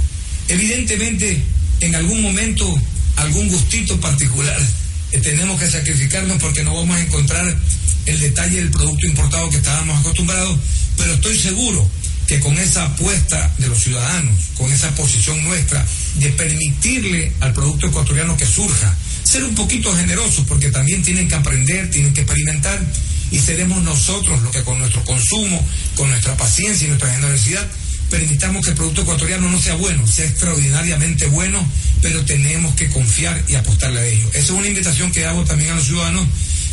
[0.49, 1.41] Evidentemente,
[1.79, 2.75] en algún momento,
[3.15, 4.59] algún gustito particular,
[5.11, 7.57] eh, tenemos que sacrificarnos porque no vamos a encontrar
[8.05, 10.57] el detalle del producto importado que estábamos acostumbrados,
[10.97, 11.89] pero estoy seguro
[12.27, 15.85] que con esa apuesta de los ciudadanos, con esa posición nuestra
[16.15, 21.35] de permitirle al producto ecuatoriano que surja, ser un poquito generosos porque también tienen que
[21.35, 22.79] aprender, tienen que experimentar
[23.31, 27.67] y seremos nosotros los que con nuestro consumo, con nuestra paciencia y nuestra generosidad
[28.09, 31.65] permitamos que el producto ecuatoriano no sea bueno, sea extraordinariamente bueno,
[32.01, 34.27] pero tenemos que confiar y apostarle a ello.
[34.29, 36.25] Esa es una invitación que hago también a los ciudadanos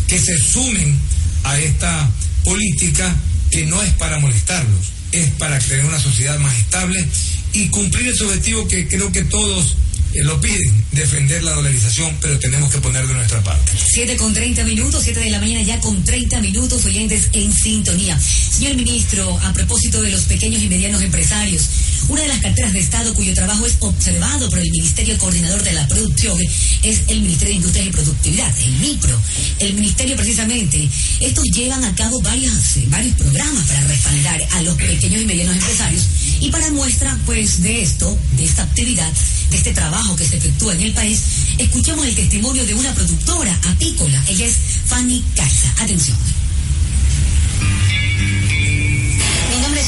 [0.06, 0.96] que se sumen
[1.44, 2.08] a esta
[2.44, 3.14] política
[3.50, 7.05] que no es para molestarlos, es para crear una sociedad más estable
[7.53, 9.77] y cumplir ese objetivo que creo que todos
[10.12, 13.72] eh, lo piden, defender la dolarización, pero tenemos que poner de nuestra parte.
[13.94, 18.18] 7 con 30 minutos, 7 de la mañana ya con 30 minutos, oyentes en sintonía.
[18.20, 21.68] Señor ministro, a propósito de los pequeños y medianos empresarios,
[22.08, 25.72] una de las carteras de Estado cuyo trabajo es observado por el Ministerio Coordinador de
[25.72, 26.38] la Producción
[26.82, 29.20] es el Ministerio de Industria y Productividad, el MIPRO.
[29.60, 30.88] El Ministerio precisamente,
[31.20, 32.52] estos llevan a cabo varios,
[32.88, 36.04] varios programas para respaldar a los pequeños y medianos empresarios
[36.40, 39.12] y para muestra pues de esto, de esta actividad,
[39.50, 41.20] de este trabajo que se efectúa en el país,
[41.58, 44.22] escuchemos el testimonio de una productora apícola.
[44.28, 45.74] Ella es Fanny Casa.
[45.78, 46.16] Atención.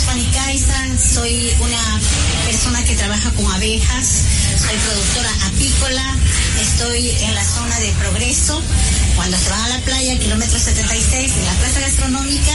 [0.07, 2.01] Fanny Kaisa, soy una
[2.47, 4.23] persona que trabaja con abejas,
[4.57, 6.17] soy productora apícola,
[6.61, 8.63] estoy en la zona de progreso.
[9.17, 12.53] Cuando se van a la playa, kilómetro 76, en la plaza gastronómica,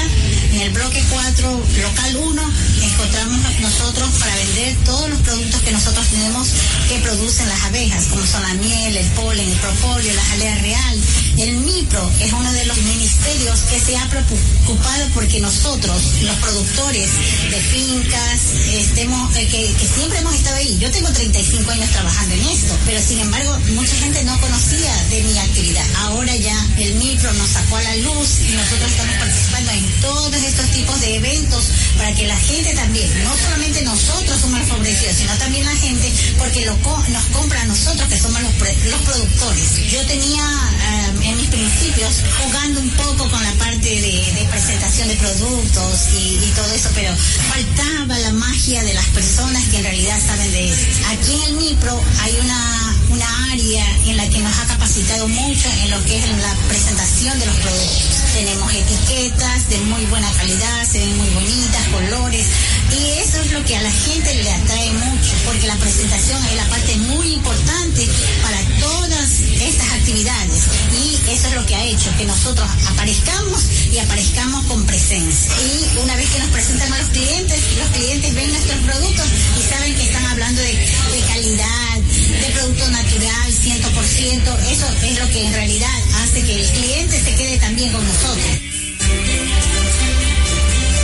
[0.53, 6.07] en el bloque 4, local 1, encontramos nosotros para vender todos los productos que nosotros
[6.07, 6.47] tenemos
[6.87, 10.99] que producen las abejas, como son la miel, el polen, el propóleo, la jalea real.
[11.37, 17.09] El MIPRO es uno de los ministerios que se ha preocupado porque nosotros, los productores,
[17.49, 18.41] de fincas,
[18.73, 20.77] estemos, eh, que, siempre hemos estado ahí.
[20.79, 25.23] Yo tengo 35 años trabajando en esto, pero sin embargo mucha gente no conocía de
[25.23, 25.85] mi actividad.
[25.97, 30.35] Ahora ya el micro nos sacó a la luz y nosotros estamos participando en todos
[30.35, 31.63] estos tipos de eventos
[31.97, 36.11] para que la gente también, no solamente nosotros somos los favorecidos, sino también la gente,
[36.37, 36.75] porque lo,
[37.09, 38.51] nos compra a nosotros que somos los,
[38.91, 39.91] los productores.
[39.91, 45.15] Yo tenía eh, en mis principios jugando un poco con la parte de, presentación de
[45.15, 47.13] productos y, y todo eso, pero
[47.49, 50.81] faltaba la magia de las personas que en realidad saben de eso.
[51.11, 55.69] Aquí en el MIPRO hay una, una área en la que nos ha capacitado mucho
[55.83, 58.17] en lo que es la presentación de los productos.
[58.33, 62.47] Tenemos etiquetas de muy buena calidad, se ven muy bonitas, colores,
[62.91, 66.55] y eso es lo que a la gente le atrae mucho, porque la presentación es
[66.55, 68.07] la parte muy importante
[68.41, 69.29] para todas
[69.61, 70.63] estas actividades.
[70.91, 75.51] Y eso es lo que ha hecho que nosotros aparezcamos y aparezcamos con presencia.
[75.61, 79.25] Y una vez que nos presentan a los clientes, los clientes ven nuestros productos
[79.59, 80.79] y saben que están hablando de,
[81.27, 81.99] calidad,
[82.39, 84.59] de producto natural, 100%.
[84.71, 85.89] Eso es lo que en realidad
[86.23, 88.45] hace que el cliente se quede también con nosotros.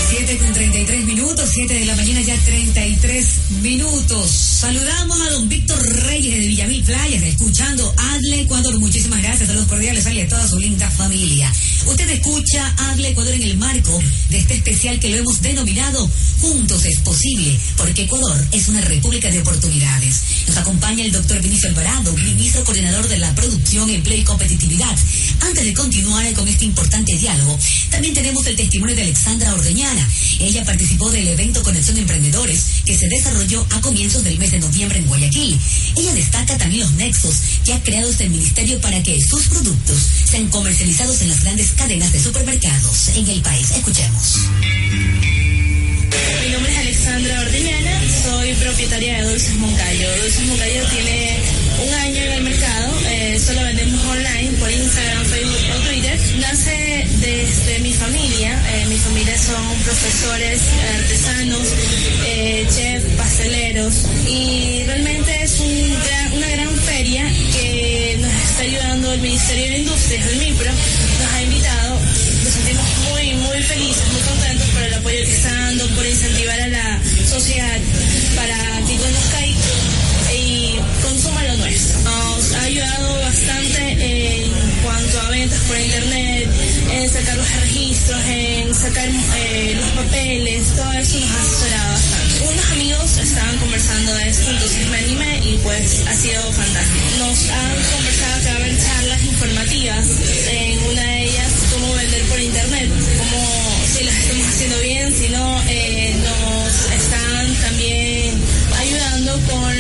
[0.10, 3.28] 7 con 33 minutos, 7 de la mañana ya 33
[3.62, 4.32] minutos.
[4.32, 8.80] Saludamos a don Víctor Reyes de Villamil Playas, escuchando Adle Ecuador.
[8.80, 11.52] Muchísimas gracias, saludos cordiales, a toda su linda familia.
[11.88, 13.98] Usted escucha Habla Ecuador en el marco
[14.30, 19.30] de este especial que lo hemos denominado Juntos es posible, porque Ecuador es una república
[19.32, 20.22] de oportunidades.
[20.48, 24.96] Nos acompaña el doctor Vinicio Alvarado, ministro coordinador de la Producción, Empleo y Competitividad.
[25.42, 27.58] Antes de continuar con este importante diálogo,
[27.90, 30.08] también tenemos el testimonio de Alexandra Ordeñana.
[30.40, 35.00] Ella participó del evento Conexión Emprendedores que se desarrolló a comienzos del mes de noviembre
[35.00, 35.60] en Guayaquil.
[35.96, 39.98] Ella destaca también los nexos que ha creado este ministerio para que sus productos
[40.30, 43.72] sean comercializados en las grandes cadenas de supermercados en el país.
[43.72, 44.50] Escuchemos.
[46.44, 50.18] Mi nombre es Alexandra Ordeñana, soy propietaria de Dulces Moncayo.
[50.18, 51.38] Dulces Moncayo tiene
[51.88, 56.20] un año en el mercado, eh, solo vendemos online por Instagram, Facebook o Twitter.
[56.40, 60.62] Nace desde mi familia, eh, mi familia son profesores,
[60.96, 61.68] artesanos,
[62.26, 63.94] eh, chefs, pasteleros
[64.28, 65.60] y realmente es
[66.34, 70.72] una gran feria que nos está ayudando el Ministerio de Industrias, el MIPRO,
[71.38, 72.00] ha invitado,
[72.44, 76.60] nos sentimos muy, muy felices, muy contentos por el apoyo que está dando, por incentivar
[76.60, 77.80] a la sociedad
[78.36, 79.46] para que conozca
[80.34, 82.00] y, consuma lo nuestro.
[82.02, 84.52] Nos ha ayudado bastante en
[84.84, 86.50] cuanto a ventas por internet,
[86.92, 92.27] en sacar los registros, en sacar eh, los papeles, todo eso nos ha asesorado bastante.
[92.40, 97.06] Unos amigos estaban conversando de esto, entonces me animé y pues ha sido fantástico.
[97.18, 100.08] Nos han conversado que va a haber charlas informativas,
[100.52, 105.30] en una de ellas cómo vender por internet, cómo si las estamos haciendo bien, si
[105.30, 108.40] no, eh, nos están también
[108.78, 109.76] ayudando con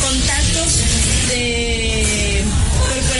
[0.00, 0.80] contactos
[1.28, 2.42] de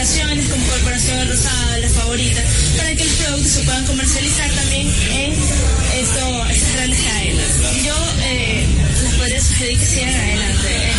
[0.07, 2.40] corporaciones como Corporación Rosada, la favorita,
[2.77, 7.85] para que los productos se puedan comercializar también en esto, estas grandes cadenas.
[7.85, 8.66] Yo eh,
[9.03, 10.96] les podría sugerir que sigan adelante.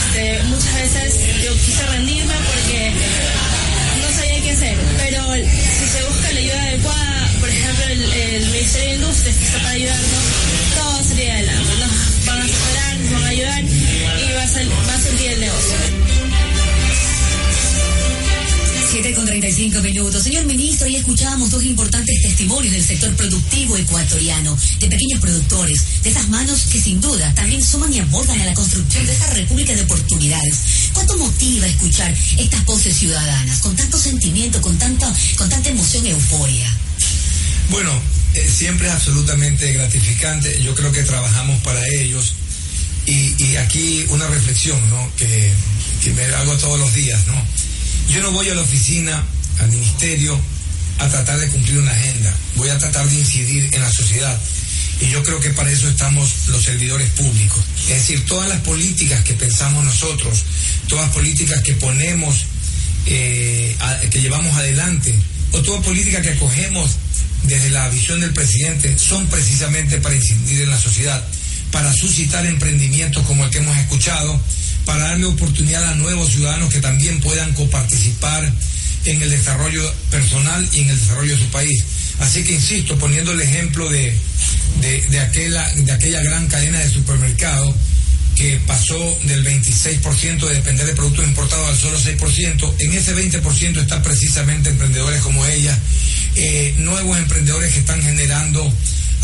[22.88, 28.00] Sector productivo ecuatoriano, de pequeños productores, de esas manos que sin duda también suman y
[28.00, 30.56] abordan a la construcción de esa república de oportunidades.
[30.94, 36.74] ¿Cuánto motiva escuchar estas voces ciudadanas, con tanto sentimiento, con, tanta con tanta emoción euforia?
[37.70, 37.92] Bueno,
[38.34, 40.64] eh, siempre es absolutamente gratificante.
[40.64, 42.34] Yo creo que trabajamos para ellos.
[43.06, 45.12] Y, y aquí una reflexión, ¿no?
[45.16, 45.52] Que,
[46.04, 47.36] que me hago todos los días, ¿no?
[48.14, 49.26] Yo no voy a la oficina,
[49.60, 50.40] al ministerio,
[51.00, 52.34] a tratar de cumplir una agenda.
[52.56, 54.40] Voy a tratar de incidir en la sociedad.
[55.00, 57.60] Y yo creo que para eso estamos los servidores públicos.
[57.90, 60.44] Es decir, todas las políticas que pensamos nosotros,
[60.88, 62.46] todas las políticas que ponemos,
[63.06, 63.76] eh,
[64.10, 65.14] que llevamos adelante,
[65.52, 66.98] o toda política que acogemos
[67.44, 71.24] desde la visión del presidente, son precisamente para incidir en la sociedad,
[71.72, 74.42] para suscitar emprendimientos como el que hemos escuchado,
[74.86, 78.52] para darle oportunidad a nuevos ciudadanos que también puedan coparticipar
[79.12, 81.84] en el desarrollo personal y en el desarrollo de su país.
[82.20, 84.14] Así que insisto, poniendo el ejemplo de,
[84.82, 87.76] de, aquella, de aquella gran cadena de supermercados
[88.36, 93.82] que pasó del 26% de depender de productos importados al solo 6%, en ese 20%
[93.82, 95.78] están precisamente emprendedores como ella,
[96.36, 98.72] eh, nuevos emprendedores que están generando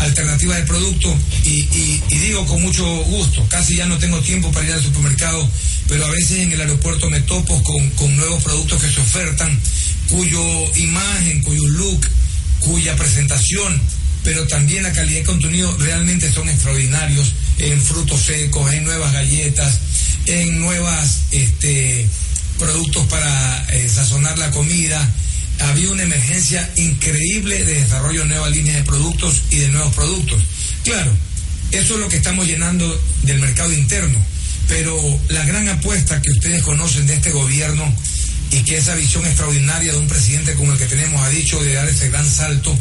[0.00, 4.50] alternativas de producto y, y- y digo con mucho gusto, casi ya no tengo tiempo
[4.50, 5.48] para ir al supermercado,
[5.88, 9.58] pero a veces en el aeropuerto me topo con, con nuevos productos que se ofertan,
[10.08, 12.06] cuyo imagen, cuyo look,
[12.60, 13.80] cuya presentación,
[14.22, 19.78] pero también la calidad de contenido realmente son extraordinarios en frutos secos, en nuevas galletas,
[20.26, 22.06] en nuevas este,
[22.58, 25.12] productos para eh, sazonar la comida.
[25.60, 30.42] Había una emergencia increíble de desarrollo de nuevas líneas de productos y de nuevos productos.
[30.82, 31.12] Claro,
[31.70, 34.18] eso es lo que estamos llenando del mercado interno,
[34.68, 34.96] pero
[35.28, 37.92] la gran apuesta que ustedes conocen de este gobierno
[38.50, 41.74] y que esa visión extraordinaria de un presidente como el que tenemos ha dicho de
[41.74, 42.76] dar ese gran salto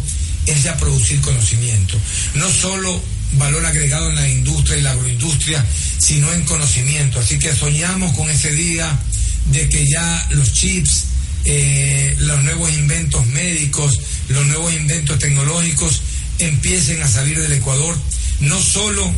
[0.45, 1.97] es ya producir conocimiento.
[2.35, 3.01] No solo
[3.37, 5.65] valor agregado en la industria y la agroindustria,
[5.97, 7.19] sino en conocimiento.
[7.19, 8.99] Así que soñamos con ese día
[9.51, 11.05] de que ya los chips,
[11.45, 16.01] eh, los nuevos inventos médicos, los nuevos inventos tecnológicos
[16.39, 17.97] empiecen a salir del Ecuador,
[18.39, 19.11] no solo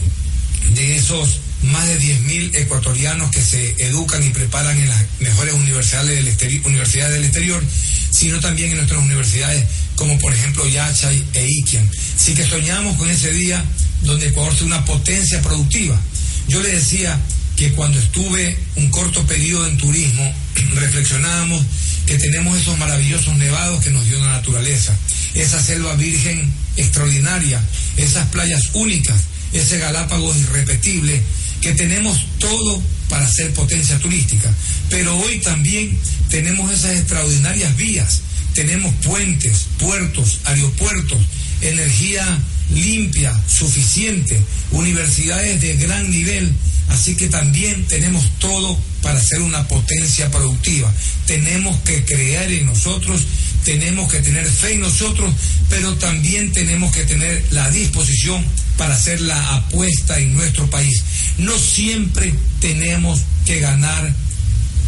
[0.74, 6.16] de esos más de 10.000 ecuatorianos que se educan y preparan en las mejores universidades
[6.16, 7.64] del, exteri- universidades del exterior,
[8.12, 9.64] sino también en nuestras universidades
[9.96, 11.90] como por ejemplo Yachay e Iquian.
[12.16, 13.64] Así que soñamos con ese día
[14.02, 16.00] donde Ecuador sea una potencia productiva.
[16.48, 17.20] Yo le decía
[17.56, 20.34] que cuando estuve un corto periodo en turismo,
[20.76, 21.66] reflexionábamos
[22.06, 24.94] que tenemos esos maravillosos nevados que nos dio la naturaleza.
[25.34, 27.62] esa selva virgen extraordinaria,
[27.98, 29.20] esas playas únicas,
[29.54, 31.22] ese Galápagos irrepetible,
[31.66, 34.54] que tenemos todo para ser potencia turística.
[34.88, 35.98] Pero hoy también
[36.30, 38.22] tenemos esas extraordinarias vías,
[38.54, 41.18] tenemos puentes, puertos, aeropuertos,
[41.62, 42.24] energía
[42.72, 44.40] limpia, suficiente,
[44.74, 46.54] universidades de gran nivel,
[46.90, 50.94] así que también tenemos todo para ser una potencia productiva.
[51.26, 53.24] Tenemos que creer en nosotros,
[53.64, 55.34] tenemos que tener fe en nosotros,
[55.68, 58.46] pero también tenemos que tener la disposición
[58.78, 61.04] para hacer la apuesta en nuestro país.
[61.38, 64.14] No siempre tenemos que ganar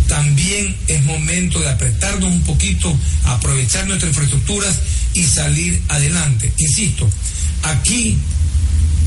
[0.07, 4.79] también es momento de apretarnos un poquito, aprovechar nuestras infraestructuras
[5.13, 6.51] y salir adelante.
[6.57, 7.09] Insisto,
[7.63, 8.17] aquí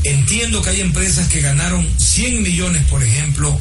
[0.03, 3.59] entiendo que hay empresas que ganaron 100 millones, por ejemplo,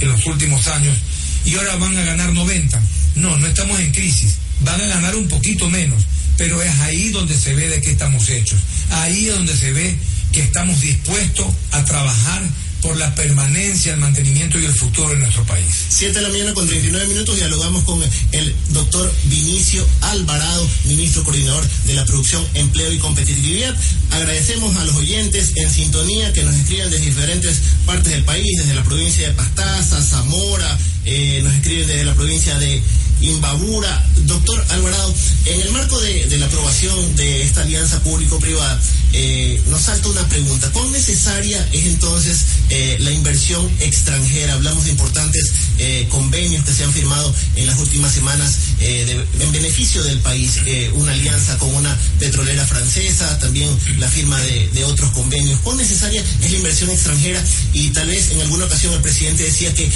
[0.00, 0.96] en los últimos años
[1.44, 2.80] y ahora van a ganar 90.
[3.16, 6.02] No, no estamos en crisis, van a ganar un poquito menos,
[6.36, 8.58] pero es ahí donde se ve de qué estamos hechos,
[8.90, 9.96] ahí es donde se ve
[10.32, 12.42] que estamos dispuestos a trabajar
[12.82, 15.66] por la permanencia, el mantenimiento y el futuro de nuestro país.
[15.88, 18.00] Siete de la mañana con 39 minutos dialogamos con
[18.32, 23.76] el doctor Vinicio Alvarado, ministro coordinador de la producción, empleo y competitividad.
[24.12, 28.74] Agradecemos a los oyentes en sintonía que nos escriben desde diferentes partes del país, desde
[28.74, 32.82] la provincia de Pastaza, Zamora, eh, nos escriben desde la provincia de
[33.20, 34.06] Imbabura.
[34.26, 35.14] Doctor Alvarado,
[35.46, 38.80] en el marco de, la aprobación de esta alianza público-privada,
[39.12, 40.70] eh, nos salta una pregunta.
[40.72, 44.54] ¿Cuán necesaria es entonces eh, la inversión extranjera?
[44.54, 50.02] Hablamos de importantes eh, convenios que se han firmado en las últimas semanas en beneficio
[50.04, 50.60] del país.
[50.94, 53.68] una alianza con una petrolera francesa, también
[53.98, 55.60] la firma de, de otros convenios.
[55.60, 57.42] ¿Cuán necesaria es la inversión extranjera?
[57.72, 59.90] Y tal vez en alguna ocasión el presidente decía que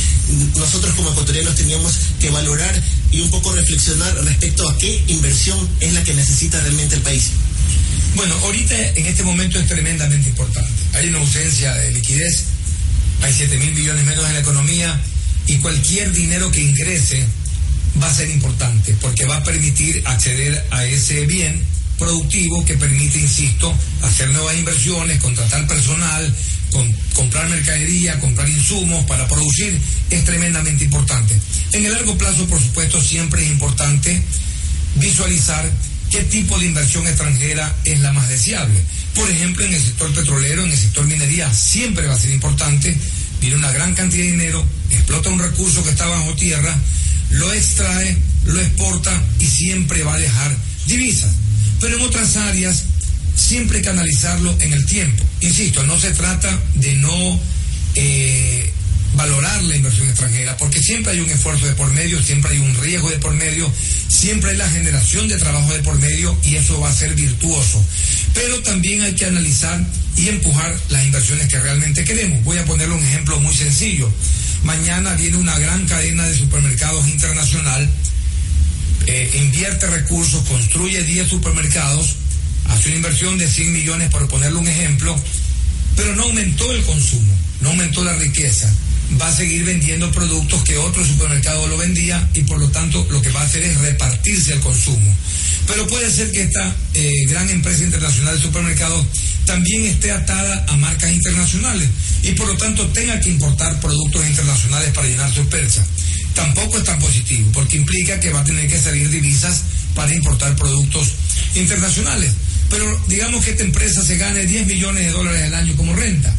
[0.56, 2.82] nosotros como ecuatorianos teníamos que valorar
[3.14, 7.30] y un poco reflexionar respecto a qué inversión es la que necesita realmente el país.
[8.16, 10.70] Bueno, ahorita en este momento es tremendamente importante.
[10.94, 12.44] Hay una ausencia de liquidez,
[13.22, 15.00] hay 7 mil millones menos en la economía
[15.46, 17.24] y cualquier dinero que ingrese
[18.02, 21.62] va a ser importante porque va a permitir acceder a ese bien
[21.98, 26.34] productivo que permite, insisto, hacer nuevas inversiones, contratar personal,
[27.14, 29.78] comprar mercadería, comprar insumos para producir,
[30.10, 31.34] es tremendamente importante.
[31.72, 34.20] En el largo plazo, por supuesto, siempre es importante
[34.96, 35.70] visualizar
[36.10, 38.80] qué tipo de inversión extranjera es la más deseable.
[39.14, 42.96] Por ejemplo, en el sector petrolero, en el sector minería, siempre va a ser importante,
[43.40, 46.76] viene una gran cantidad de dinero, explota un recurso que está bajo tierra,
[47.30, 48.16] lo extrae,
[48.46, 51.30] lo exporta y siempre va a dejar divisas.
[51.84, 52.84] Pero en otras áreas
[53.36, 55.22] siempre hay que analizarlo en el tiempo.
[55.42, 57.38] Insisto, no se trata de no
[57.94, 58.70] eh,
[59.16, 62.74] valorar la inversión extranjera, porque siempre hay un esfuerzo de por medio, siempre hay un
[62.76, 63.70] riesgo de por medio,
[64.08, 67.84] siempre hay la generación de trabajo de por medio y eso va a ser virtuoso.
[68.32, 69.78] Pero también hay que analizar
[70.16, 72.42] y empujar las inversiones que realmente queremos.
[72.44, 74.10] Voy a ponerle un ejemplo muy sencillo.
[74.62, 77.90] Mañana viene una gran cadena de supermercados internacional,
[79.06, 82.16] eh, invierte recursos, construye 10 supermercados,
[82.66, 85.16] hace una inversión de 100 millones, por ponerle un ejemplo,
[85.96, 88.72] pero no aumentó el consumo, no aumentó la riqueza.
[89.20, 93.20] Va a seguir vendiendo productos que otro supermercado lo vendía y por lo tanto lo
[93.20, 95.14] que va a hacer es repartirse el consumo.
[95.66, 99.06] Pero puede ser que esta eh, gran empresa internacional de supermercados
[99.44, 101.88] también esté atada a marcas internacionales
[102.22, 105.84] y por lo tanto tenga que importar productos internacionales para llenar su percha.
[106.34, 109.62] Tampoco es tan positivo porque implica que va a tener que salir divisas
[109.94, 111.12] para importar productos
[111.54, 112.32] internacionales
[112.74, 116.34] pero digamos que esta empresa se gane 10 millones de dólares al año como renta.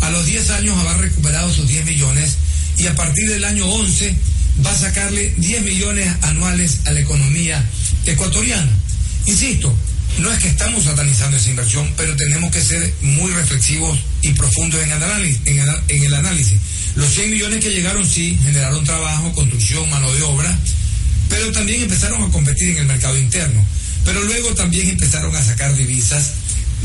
[0.00, 2.36] A los 10 años habrá recuperado sus 10 millones
[2.76, 4.14] y a partir del año 11
[4.64, 7.64] va a sacarle 10 millones anuales a la economía
[8.04, 8.70] ecuatoriana.
[9.26, 9.74] Insisto,
[10.18, 14.82] no es que estamos satanizando esa inversión, pero tenemos que ser muy reflexivos y profundos
[14.82, 15.40] en el análisis.
[15.46, 16.58] En el, en el análisis.
[16.96, 20.58] Los 100 millones que llegaron sí generaron trabajo, construcción, mano de obra,
[21.28, 23.64] pero también empezaron a competir en el mercado interno.
[24.04, 26.32] Pero luego también empezaron a sacar divisas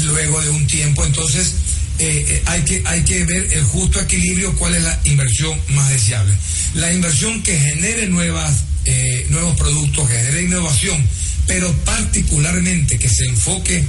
[0.03, 1.53] luego de un tiempo, entonces
[1.97, 5.89] eh, eh, hay, que, hay que ver el justo equilibrio, cuál es la inversión más
[5.89, 6.33] deseable.
[6.75, 11.01] La inversión que genere nuevas, eh, nuevos productos, genere innovación,
[11.47, 13.83] pero particularmente que se enfoque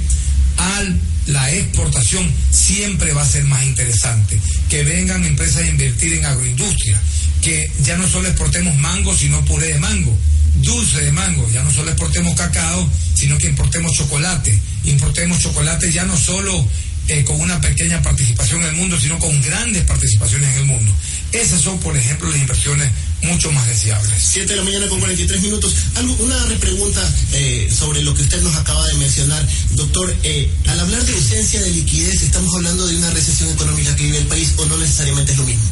[0.57, 0.83] a
[1.27, 4.39] la exportación siempre va a ser más interesante.
[4.69, 6.99] Que vengan empresas a invertir en agroindustria,
[7.41, 10.17] que ya no solo exportemos mango, sino puré de mango
[10.61, 16.03] dulce de mango, ya no solo exportemos cacao, sino que importemos chocolate, importemos chocolate ya
[16.05, 16.65] no solo
[17.07, 20.91] eh, con una pequeña participación en el mundo, sino con grandes participaciones en el mundo.
[21.31, 22.89] Esas son, por ejemplo, las inversiones
[23.23, 24.13] mucho más deseables.
[24.17, 25.73] 7 de la mañana con 43 minutos.
[25.95, 27.01] Algo, una repregunta
[27.33, 29.45] eh, sobre lo que usted nos acaba de mencionar.
[29.71, 34.03] Doctor, eh, al hablar de ausencia de liquidez, ¿estamos hablando de una recesión económica que
[34.03, 35.63] vive el país o no necesariamente es lo mismo?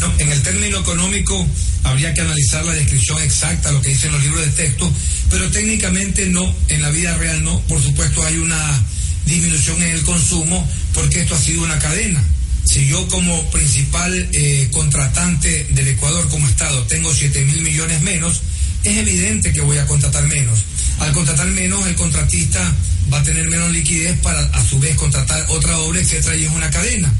[0.00, 1.46] No, en el término económico
[1.82, 4.92] habría que analizar la descripción exacta, lo que dicen los libros de texto,
[5.30, 7.60] pero técnicamente no, en la vida real no.
[7.62, 8.82] Por supuesto hay una
[9.24, 12.22] disminución en el consumo porque esto ha sido una cadena.
[12.66, 18.42] Si yo como principal eh, contratante del Ecuador como Estado tengo 7 mil millones menos,
[18.82, 20.58] es evidente que voy a contratar menos.
[20.98, 22.74] Al contratar menos, el contratista
[23.12, 26.50] va a tener menos liquidez para a su vez contratar otra obra, etcétera, y es
[26.50, 27.12] una cadena.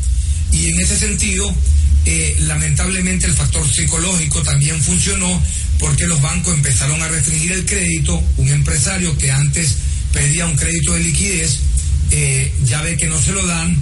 [0.52, 1.54] Y en ese sentido,
[2.04, 5.42] eh, lamentablemente el factor psicológico también funcionó
[5.78, 8.22] porque los bancos empezaron a restringir el crédito.
[8.36, 9.76] Un empresario que antes
[10.12, 11.60] pedía un crédito de liquidez,
[12.10, 13.76] eh, ya ve que no se lo dan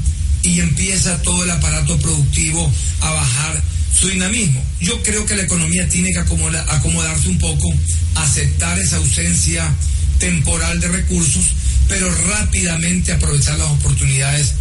[0.44, 2.70] y empieza todo el aparato productivo
[3.00, 3.62] a bajar
[3.98, 4.62] su dinamismo.
[4.80, 7.72] Yo creo que la economía tiene que acomodarse un poco,
[8.16, 9.72] aceptar esa ausencia
[10.18, 11.44] temporal de recursos,
[11.88, 14.52] pero rápidamente aprovechar las oportunidades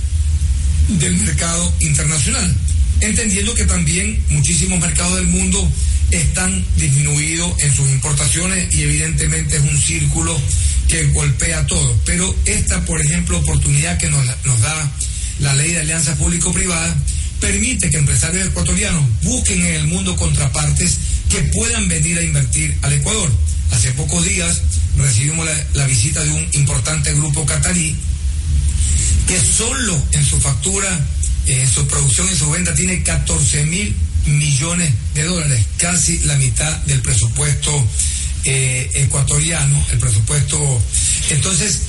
[0.99, 2.55] del mercado internacional
[3.05, 5.69] entendiendo que también muchísimos mercados del mundo
[6.11, 10.39] están disminuidos en sus importaciones y evidentemente es un círculo
[10.87, 11.99] que golpea todo.
[12.05, 14.25] Pero esta, por ejemplo, oportunidad que nos,
[14.61, 14.91] da
[15.39, 16.95] la ley de alianza público-privada
[17.39, 20.97] permite que empresarios ecuatorianos busquen en el mundo contrapartes
[21.29, 23.31] que puedan venir a invertir al Ecuador.
[23.71, 24.61] Hace pocos días
[24.97, 27.95] recibimos la, visita de un importante grupo catarí
[29.27, 31.05] que solo en su factura
[31.47, 33.93] en su producción y su venta tiene 14 mil
[34.25, 37.85] millones de dólares, casi la mitad del presupuesto
[38.45, 40.81] eh, ecuatoriano, el presupuesto.
[41.29, 41.79] Entonces,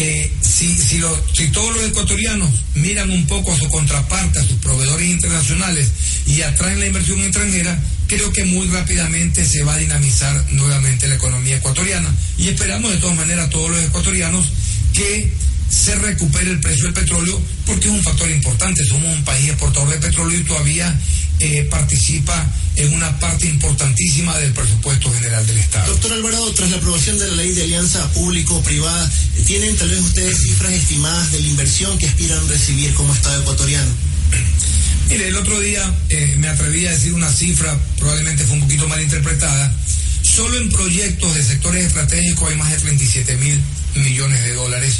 [0.00, 4.58] eh, si, si, si todos los ecuatorianos miran un poco a su contraparte, a sus
[4.58, 5.90] proveedores internacionales
[6.26, 7.76] y atraen la inversión extranjera,
[8.06, 12.08] creo que muy rápidamente se va a dinamizar nuevamente la economía ecuatoriana.
[12.38, 14.46] Y esperamos de todas maneras todos los ecuatorianos
[14.92, 15.32] que
[15.68, 18.84] se recupere el precio del petróleo porque es un factor importante.
[18.84, 20.96] Somos un país exportador de petróleo y todavía
[21.40, 25.92] eh, participa en una parte importantísima del presupuesto general del Estado.
[25.92, 29.10] Doctor Alvarado, tras la aprobación de la ley de alianza público-privada,
[29.46, 33.90] ¿tienen tal vez ustedes cifras estimadas de la inversión que aspiran recibir como Estado ecuatoriano?
[35.10, 38.86] Mire, el otro día eh, me atreví a decir una cifra, probablemente fue un poquito
[38.88, 39.74] mal interpretada.
[40.22, 43.60] Solo en proyectos de sectores estratégicos hay más de 37 mil
[43.96, 44.98] millones de dólares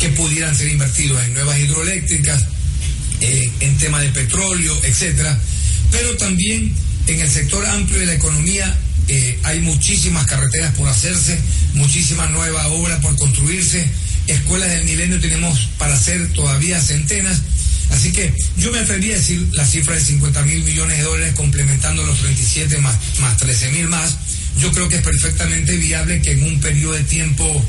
[0.00, 2.44] que pudieran ser invertidos en nuevas hidroeléctricas,
[3.20, 5.38] eh, en tema de petróleo, etcétera.
[5.90, 6.72] Pero también
[7.06, 8.78] en el sector amplio de la economía
[9.08, 11.38] eh, hay muchísimas carreteras por hacerse,
[11.74, 13.88] muchísimas nuevas obras por construirse,
[14.28, 17.42] escuelas del milenio tenemos para hacer todavía centenas.
[17.90, 21.34] Así que yo me atreví a decir la cifra de 50 mil millones de dólares
[21.34, 24.16] complementando los 37 más, más 13 mil más.
[24.60, 27.64] Yo creo que es perfectamente viable que en un periodo de tiempo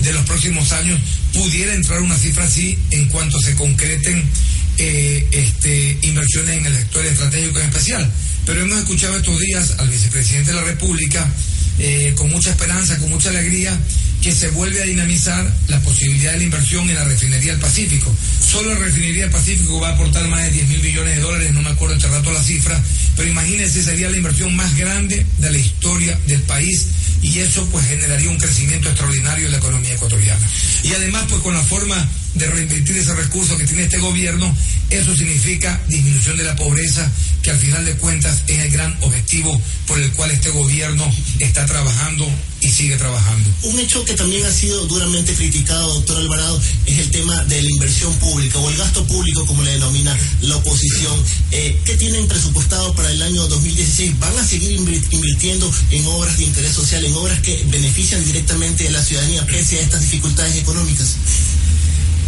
[0.00, 0.98] de los próximos años
[1.32, 4.24] pudiera entrar una cifra así en cuanto se concreten
[4.78, 8.12] eh, este, inversiones en el sector estratégico en especial.
[8.44, 11.28] Pero hemos escuchado estos días al vicepresidente de la República
[11.78, 13.78] eh, con mucha esperanza, con mucha alegría,
[14.22, 18.14] que se vuelve a dinamizar la posibilidad de la inversión en la refinería del Pacífico.
[18.44, 21.52] Solo la refinería del Pacífico va a aportar más de 10 mil millones de dólares,
[21.52, 22.82] no me acuerdo este rato la cifra,
[23.14, 26.86] pero imagínense, sería la inversión más grande de la historia del país
[27.22, 30.46] y eso pues generaría un crecimiento extraordinario en la economía ecuatoriana.
[30.82, 32.08] Y además pues con la forma
[32.38, 34.54] de reinvertir ese recurso que tiene este gobierno,
[34.90, 37.10] eso significa disminución de la pobreza,
[37.42, 41.08] que al final de cuentas es el gran objetivo por el cual este gobierno
[41.38, 42.28] está trabajando
[42.60, 43.48] y sigue trabajando.
[43.62, 47.70] Un hecho que también ha sido duramente criticado, doctor Alvarado, es el tema de la
[47.70, 51.18] inversión pública o el gasto público, como le denomina la oposición.
[51.52, 54.18] Eh, ¿Qué tienen presupuestado para el año 2016?
[54.18, 58.90] ¿Van a seguir invirtiendo en obras de interés social, en obras que benefician directamente a
[58.90, 61.16] la ciudadanía pese a estas dificultades económicas?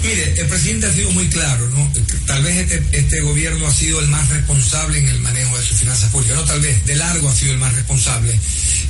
[0.02, 1.92] Mire, el presidente ha sido muy claro, ¿no?
[2.26, 5.78] Tal vez este, este, gobierno ha sido el más responsable en el manejo de sus
[5.78, 8.38] finanzas públicas, no tal vez, de largo ha sido el más responsable.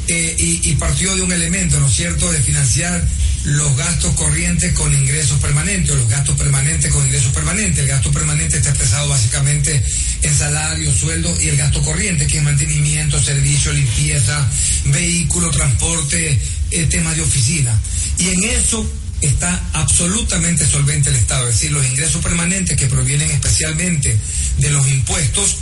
[0.08, 3.06] Eh, y, partió de un elemento, ¿no es cierto?, de financiar
[3.44, 7.78] los gastos corrientes con ingresos permanentes, o los gastos permanentes con ingresos permanentes.
[7.78, 9.82] El gasto permanente está expresado básicamente
[10.22, 14.48] en salario, sueldo y el gasto corriente, que es mantenimiento, servicio, limpieza,
[14.86, 16.38] vehículo, transporte,
[16.70, 17.78] eh, temas de oficina.
[18.18, 18.90] Y en eso
[19.20, 24.16] está absolutamente solvente el Estado, es decir, los ingresos permanentes que provienen especialmente
[24.58, 25.56] de los impuestos,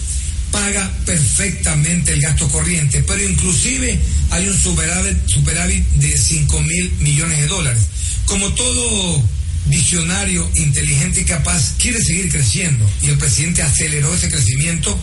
[0.50, 3.98] paga perfectamente el gasto corriente, pero inclusive
[4.30, 7.82] hay un superávit, superávit de 5 mil millones de dólares.
[8.26, 9.22] Como todo
[9.66, 14.96] visionario, inteligente y capaz quiere seguir creciendo y el presidente aceleró ese crecimiento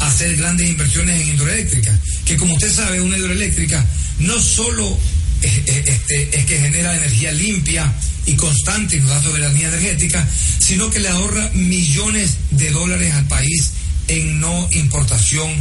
[0.00, 3.84] hacer grandes inversiones en hidroeléctricas, que como usted sabe, una hidroeléctrica
[4.18, 4.98] no solo
[5.42, 7.92] este, es que genera energía limpia
[8.26, 10.26] y constante datos de la línea energética,
[10.58, 13.70] sino que le ahorra millones de dólares al país
[14.08, 15.52] en no importación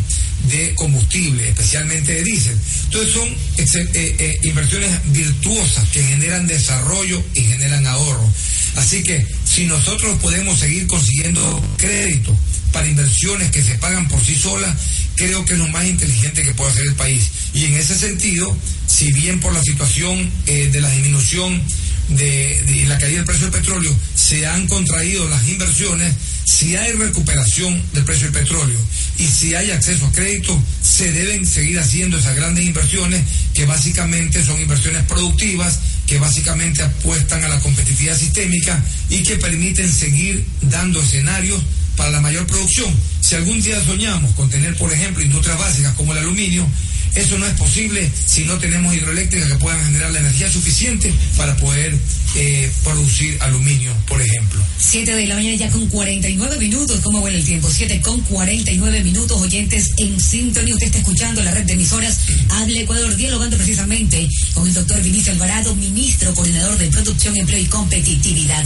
[0.49, 2.57] de combustible, especialmente de diésel.
[2.85, 8.31] Entonces son eh, eh, inversiones virtuosas que generan desarrollo y generan ahorro.
[8.75, 12.37] Así que si nosotros podemos seguir consiguiendo crédito
[12.71, 14.75] para inversiones que se pagan por sí solas,
[15.15, 17.23] creo que es lo más inteligente que puede hacer el país.
[17.55, 21.61] Y en ese sentido, si bien por la situación eh, de la disminución
[22.09, 27.81] de, la caída del precio del petróleo se han contraído las inversiones, si hay recuperación
[27.93, 28.77] del precio del petróleo
[29.17, 34.43] y si hay acceso a crédito, se deben seguir haciendo esas grandes inversiones que básicamente
[34.43, 41.01] son inversiones productivas, que básicamente apuestan a la competitividad sistémica y que permiten seguir dando
[41.01, 41.61] escenarios
[41.95, 42.93] para la mayor producción.
[43.21, 46.67] Si algún día soñamos con tener, por ejemplo, industrias básicas como el aluminio,
[47.15, 51.55] eso no es posible si no tenemos hidroeléctricas que puedan generar la energía suficiente para
[51.57, 51.97] poder
[52.35, 54.61] eh, producir aluminio, por ejemplo.
[54.77, 56.99] Siete de la mañana ya con 49 minutos.
[57.01, 57.69] ¿Cómo vuela el tiempo?
[57.71, 59.41] Siete con 49 minutos.
[59.41, 60.73] Oyentes en sintonía.
[60.73, 62.17] Usted está escuchando la red de emisoras
[62.49, 67.65] Hable Ecuador, dialogando precisamente con el doctor Vinicio Alvarado, ministro, coordinador de Producción, Empleo y
[67.65, 68.65] Competitividad.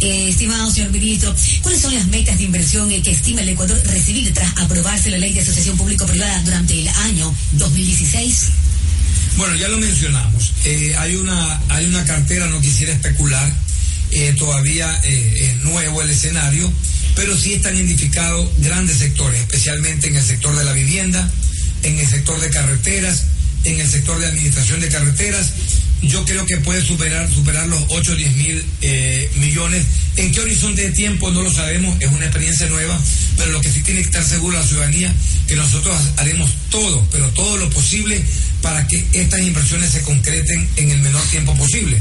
[0.00, 4.32] Eh, estimado señor ministro, ¿cuáles son las metas de inversión que estima el Ecuador recibir
[4.34, 8.48] tras aprobarse la ley de asociación público-privada durante el año 2016?
[9.36, 10.52] Bueno, ya lo mencionamos.
[10.64, 13.52] Eh, hay, una, hay una cartera, no quisiera especular,
[14.10, 16.72] eh, todavía eh, es nuevo el escenario,
[17.14, 21.30] pero sí están identificados grandes sectores, especialmente en el sector de la vivienda,
[21.82, 23.24] en el sector de carreteras,
[23.64, 25.50] en el sector de administración de carreteras.
[26.02, 28.64] Yo creo que puede superar, superar los 8 o 10 mil
[29.36, 29.84] millones.
[30.16, 31.30] ¿En qué horizonte de tiempo?
[31.30, 32.98] No lo sabemos, es una experiencia nueva,
[33.36, 35.12] pero lo que sí tiene que estar seguro la ciudadanía,
[35.46, 38.22] que nosotros haremos todo, pero todo lo posible
[38.62, 42.00] para que estas inversiones se concreten en el menor tiempo posible.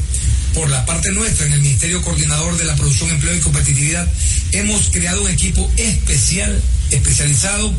[0.53, 4.07] Por la parte nuestra, en el Ministerio Coordinador de la Producción, Empleo y Competitividad,
[4.51, 7.73] hemos creado un equipo especial, especializado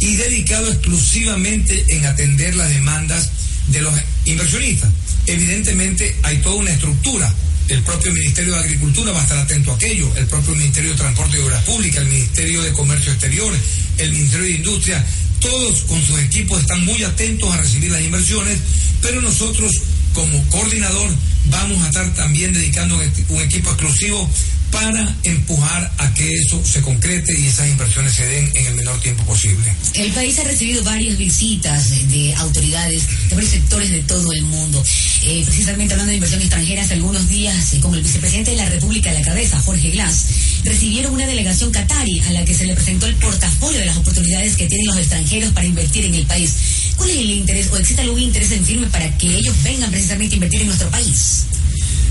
[0.00, 3.30] y dedicado exclusivamente en atender las demandas
[3.68, 3.94] de los
[4.24, 4.90] inversionistas.
[5.26, 7.32] Evidentemente hay toda una estructura.
[7.68, 10.96] El propio Ministerio de Agricultura va a estar atento a aquello, el propio Ministerio de
[10.96, 13.52] Transporte y Obras Públicas, el Ministerio de Comercio Exterior,
[13.98, 15.04] el Ministerio de Industria,
[15.40, 18.58] todos con sus equipos están muy atentos a recibir las inversiones,
[19.02, 19.70] pero nosotros
[20.14, 21.10] como coordinador
[21.46, 24.28] vamos a estar también dedicando un equipo exclusivo
[24.70, 29.00] para empujar a que eso se concrete y esas inversiones se den en el menor
[29.00, 29.72] tiempo posible.
[29.94, 34.82] El país ha recibido varias visitas de autoridades de varios sectores de todo el mundo.
[35.22, 38.68] Eh, precisamente hablando de inversión extranjera, hace algunos días, eh, con el vicepresidente de la
[38.68, 40.26] República a la cabeza, Jorge Glass,
[40.64, 44.56] recibieron una delegación qatari a la que se le presentó el portafolio de las oportunidades
[44.56, 46.54] que tienen los extranjeros para invertir en el país.
[46.96, 50.34] ¿Cuál es el interés o existe algún interés en firme para que ellos vengan precisamente
[50.34, 51.27] a invertir en nuestro país?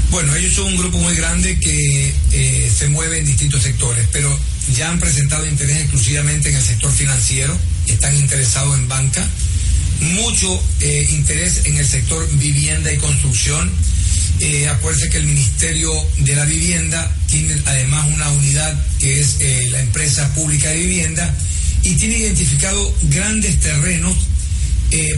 [0.10, 4.38] Bueno, ellos son un grupo muy grande que eh, se mueve en distintos sectores, pero
[4.76, 7.58] ya han presentado interés exclusivamente en el sector financiero,
[7.88, 9.28] están interesados en banca,
[10.00, 13.72] mucho eh, interés en el sector vivienda y construcción.
[14.40, 19.68] Eh, acuérdense que el Ministerio de la Vivienda tiene además una unidad que es eh,
[19.72, 21.36] la empresa pública de vivienda
[21.82, 24.16] y tiene identificado grandes terrenos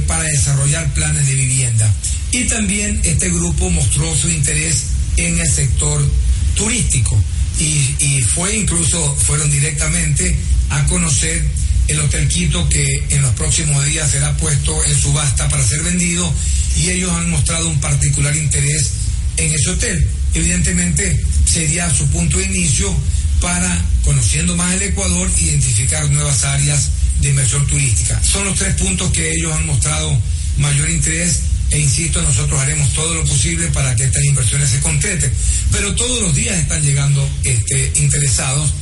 [0.08, 1.94] para desarrollar planes de vivienda.
[2.32, 4.84] Y también este grupo mostró su interés
[5.18, 6.08] en el sector
[6.56, 7.22] turístico
[7.60, 10.36] y, fue incluso, fueron directamente
[10.70, 11.44] a conocer
[11.88, 16.32] el Hotel Quito que en los próximos días será puesto en subasta para ser vendido
[16.78, 18.92] y ellos han mostrado un particular interés
[19.38, 20.08] en ese hotel.
[20.34, 22.96] Evidentemente sería su punto de inicio
[23.42, 26.90] para, conociendo más el Ecuador, identificar nuevas áreas
[27.22, 28.22] de inversión turística.
[28.24, 30.18] Son los tres puntos que ellos han mostrado
[30.58, 35.32] mayor interés e insisto, nosotros haremos todo lo posible para que estas inversiones se concreten.
[35.72, 38.74] Pero todos los días están llegando este, interesados.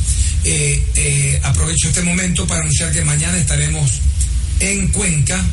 [0.44, 3.92] Eh, eh, aprovecho este momento para anunciar que mañana estaremos
[4.62, 5.44] en Cuenca,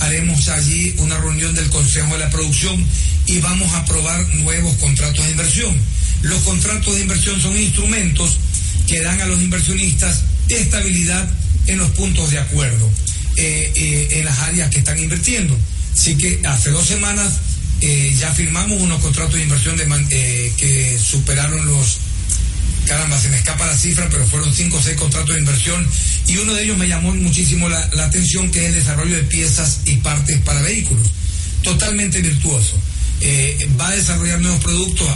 [0.00, 2.84] haremos allí una reunión del Consejo de la Producción
[3.26, 5.74] y vamos a aprobar nuevos contratos de inversión.
[6.20, 8.38] Los contratos de inversión son instrumentos
[8.86, 11.26] que dan a los inversionistas estabilidad
[11.66, 12.90] en los puntos de acuerdo,
[13.36, 15.56] eh, en las áreas que están invirtiendo.
[16.02, 17.34] Así que hace dos semanas
[17.80, 21.98] eh, ya firmamos unos contratos de inversión de eh, que superaron los,
[22.86, 25.86] caramba, se me escapa la cifra, pero fueron cinco o seis contratos de inversión
[26.26, 29.82] y uno de ellos me llamó muchísimo la, atención, que es el desarrollo de piezas
[29.84, 31.06] y partes para vehículos,
[31.62, 32.76] totalmente virtuoso.
[33.20, 35.06] Eh, va a desarrollar nuevos productos,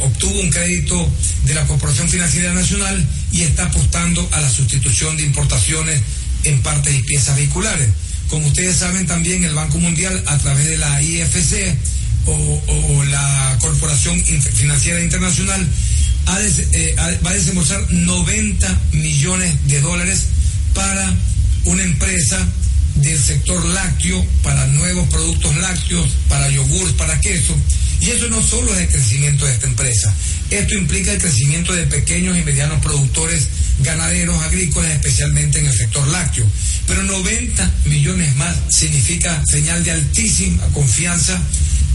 [0.00, 1.08] obtuvo un crédito
[1.44, 6.00] de la Corporación Financiera Nacional y está apostando a la sustitución de importaciones
[6.42, 7.88] en partes y piezas vehiculares.
[8.34, 11.72] Como ustedes saben también el Banco Mundial a través de la IFC
[12.26, 15.64] o, la Corporación Financiera Internacional
[16.72, 20.24] eh, va a desembolsar 90 millones de dólares
[20.74, 21.14] para
[21.66, 22.44] una empresa
[22.96, 27.54] del sector lácteo, para nuevos productos lácteos, para yogur, para queso.
[28.00, 30.14] Y eso no solo es el crecimiento de esta empresa,
[30.50, 33.48] esto implica el crecimiento de pequeños y medianos productores
[33.80, 36.46] ganaderos agrícolas, especialmente en el sector lácteo.
[36.86, 41.40] Pero 90 millones más significa señal de altísima confianza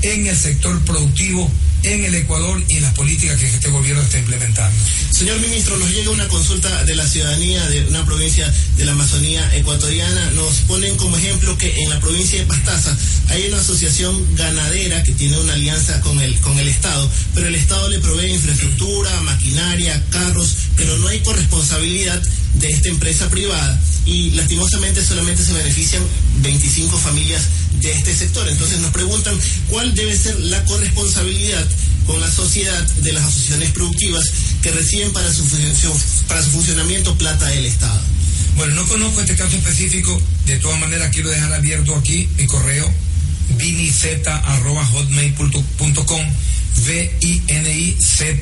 [0.02, 1.50] en el sector productivo
[1.84, 4.76] en el Ecuador y en las políticas que este gobierno está implementando.
[5.12, 9.56] Señor ministro, nos llega una consulta de la ciudadanía de una provincia de la Amazonía
[9.56, 10.32] ecuatoriana.
[10.32, 12.96] Nos ponen como ejemplo que en la provincia de Pastaza
[13.28, 17.56] hay una asociación ganadera que tiene una alianza con el, con el Estado, pero el
[17.56, 22.22] Estado le provee infraestructura, maquinaria, carros, pero no hay corresponsabilidad
[22.56, 26.04] de esta empresa privada y lastimosamente solamente se benefician
[26.42, 27.44] 25 familias
[27.82, 28.48] de este sector.
[28.48, 31.68] Entonces nos preguntan cuál debe ser la corresponsabilidad
[32.06, 34.24] con la sociedad de las asociaciones productivas
[34.62, 35.44] que reciben para su,
[36.28, 38.02] para su funcionamiento plata del Estado.
[38.56, 42.92] Bueno, no conozco este caso específico, de todas maneras quiero dejar abierto aquí mi correo
[43.58, 46.26] vinizeta.hotmail.com
[46.86, 48.40] V-I-N-I-Z-E-T-A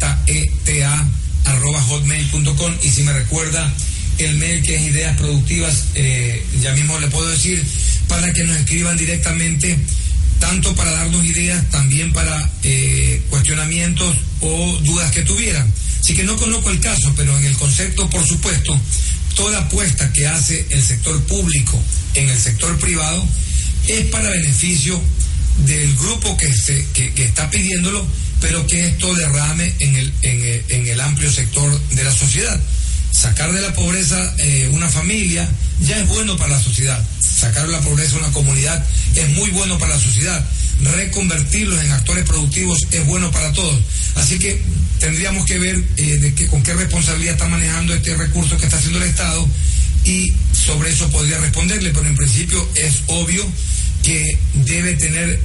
[1.46, 3.74] arroba hotmail.com y si me recuerda
[4.18, 7.66] el mail que es Ideas Productivas, eh, ya mismo le puedo decir,
[8.08, 9.78] para que nos escriban directamente,
[10.40, 15.72] tanto para darnos ideas, también para eh, cuestionamientos o dudas que tuvieran.
[16.00, 18.80] Así que no conozco el caso, pero en el concepto, por supuesto,
[19.36, 21.82] toda apuesta que hace el sector público
[22.14, 23.26] en el sector privado
[23.88, 25.00] es para beneficio
[25.66, 28.06] del grupo que, se, que, está pidiéndolo,
[28.40, 32.60] pero que esto derrame en el, en en el amplio sector de la sociedad
[33.18, 35.50] sacar de la pobreza eh, una familia
[35.82, 37.04] ya es bueno para la sociedad.
[37.20, 38.84] Sacar de la pobreza una comunidad
[39.16, 40.46] es muy bueno para la sociedad.
[40.82, 43.80] Reconvertirlos en actores productivos es bueno para todos.
[44.16, 44.62] Así que
[45.00, 49.10] tendríamos que ver eh, con qué responsabilidad está manejando este recurso que está haciendo el
[49.10, 49.48] Estado
[50.04, 53.46] y sobre eso podría responderle, pero en principio es obvio
[54.04, 55.40] que debe tener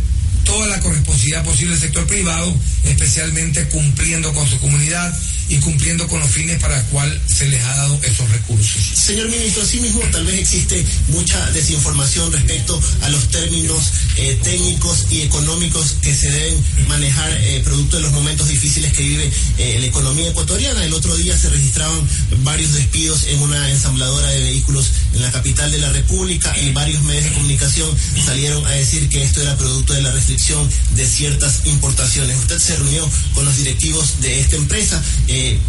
[0.45, 5.16] toda la corresponsabilidad posible del sector privado, especialmente cumpliendo con su comunidad
[5.49, 8.91] y cumpliendo con los fines para el cual se les ha dado esos recursos.
[9.03, 15.23] Señor ministro, mismo tal vez existe mucha desinformación respecto a los términos eh, técnicos y
[15.23, 16.55] económicos que se deben
[16.87, 19.29] manejar eh, producto de los momentos difíciles que vive
[19.59, 20.85] eh, la economía ecuatoriana.
[20.85, 22.01] El otro día se registraban
[22.45, 27.03] varios despidos en una ensambladora de vehículos en la capital de la República y varios
[27.03, 27.91] medios de comunicación
[28.25, 32.39] salieron a decir que esto era producto de la restricción de ciertas importaciones.
[32.39, 35.03] Usted se reunió con los directivos de esta empresa.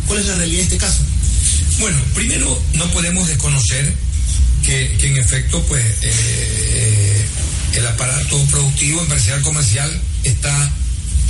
[0.06, 1.00] ¿Cuál es la realidad de este caso?
[1.80, 3.94] Bueno, primero no podemos desconocer
[4.64, 7.26] que, en efecto pues eh,
[7.74, 10.72] el aparato productivo empresarial comercial está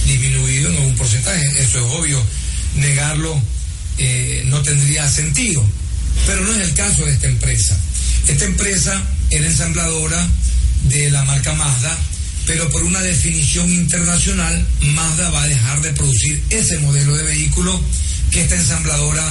[0.05, 2.21] disminuido en algún porcentaje, eso es obvio,
[2.75, 3.41] negarlo
[3.97, 5.63] eh, no tendría sentido,
[6.25, 7.77] pero no es el caso de esta empresa.
[8.27, 10.27] Esta empresa era ensambladora
[10.83, 11.97] de la marca Mazda,
[12.45, 17.81] pero por una definición internacional, Mazda va a dejar de producir ese modelo de vehículo
[18.31, 19.23] que esta ensambladora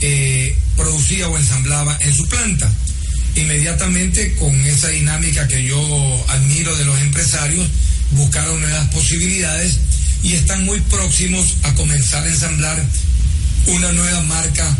[0.00, 2.70] eh, producía o ensamblaba en su planta.
[3.36, 7.66] Inmediatamente con esa dinámica que yo admiro de los empresarios,
[8.12, 9.78] buscaron nuevas posibilidades
[10.22, 12.84] y están muy próximos a comenzar a ensamblar
[13.66, 14.76] una nueva marca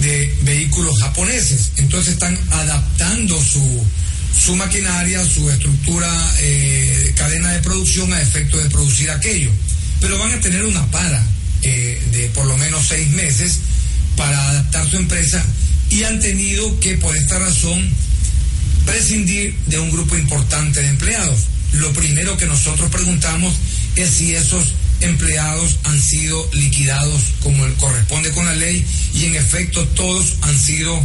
[0.00, 1.72] de vehículos japoneses.
[1.76, 3.84] Entonces están adaptando su,
[4.38, 6.08] su maquinaria, su estructura,
[6.40, 9.50] eh, cadena de producción a efecto de producir aquello.
[10.00, 11.24] Pero van a tener una para
[11.62, 13.58] eh, de por lo menos seis meses
[14.16, 15.44] para adaptar su empresa
[15.90, 17.88] y han tenido que por esta razón
[18.86, 21.40] prescindir de un grupo importante de empleados.
[21.74, 23.54] Lo primero que nosotros preguntamos
[23.96, 28.84] es si esos empleados han sido liquidados como corresponde con la ley
[29.14, 31.00] y en efecto todos han sido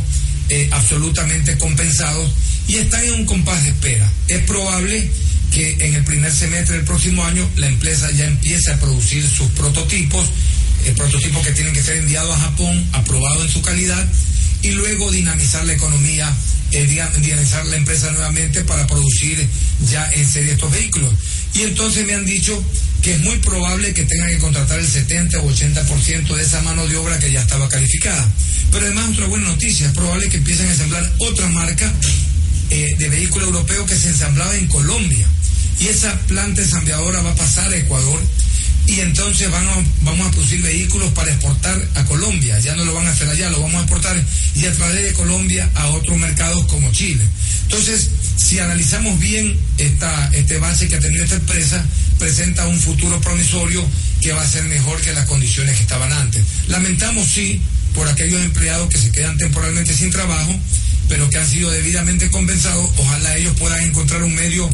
[0.49, 2.31] eh, absolutamente compensados
[2.67, 4.11] y están en un compás de espera.
[4.27, 5.09] Es probable
[5.51, 9.49] que en el primer semestre del próximo año la empresa ya empiece a producir sus
[9.51, 10.25] prototipos,
[10.85, 14.07] el prototipos que tienen que ser enviados a Japón, aprobados en su calidad,
[14.61, 16.33] y luego dinamizar la economía,
[16.71, 16.85] eh,
[17.21, 19.47] dinamizar la empresa nuevamente para producir
[19.89, 21.13] ya en serie estos vehículos.
[21.53, 22.61] Y entonces me han dicho
[23.01, 26.87] que es muy probable que tengan que contratar el 70 o 80% de esa mano
[26.87, 28.27] de obra que ya estaba calificada.
[28.71, 31.93] Pero además otra buena noticia, es probable que empiecen a ensamblar otra marca
[32.69, 35.27] eh, de vehículo europeo que se ensamblaba en Colombia.
[35.79, 38.19] Y esa planta ensambladora va a pasar a Ecuador
[38.87, 42.57] y entonces vamos a producir vehículos para exportar a Colombia.
[42.59, 44.23] Ya no lo van a hacer allá, lo vamos a exportar
[44.55, 47.23] y a través de Colombia a otros mercados como Chile.
[47.63, 51.85] Entonces, si analizamos bien esta, este base que ha tenido esta empresa,
[52.17, 53.85] presenta un futuro promisorio
[54.21, 56.43] que va a ser mejor que las condiciones que estaban antes.
[56.67, 57.61] Lamentamos, sí,
[57.93, 60.57] por aquellos empleados que se quedan temporalmente sin trabajo,
[61.09, 62.89] pero que han sido debidamente compensados.
[62.97, 64.69] Ojalá ellos puedan encontrar un medio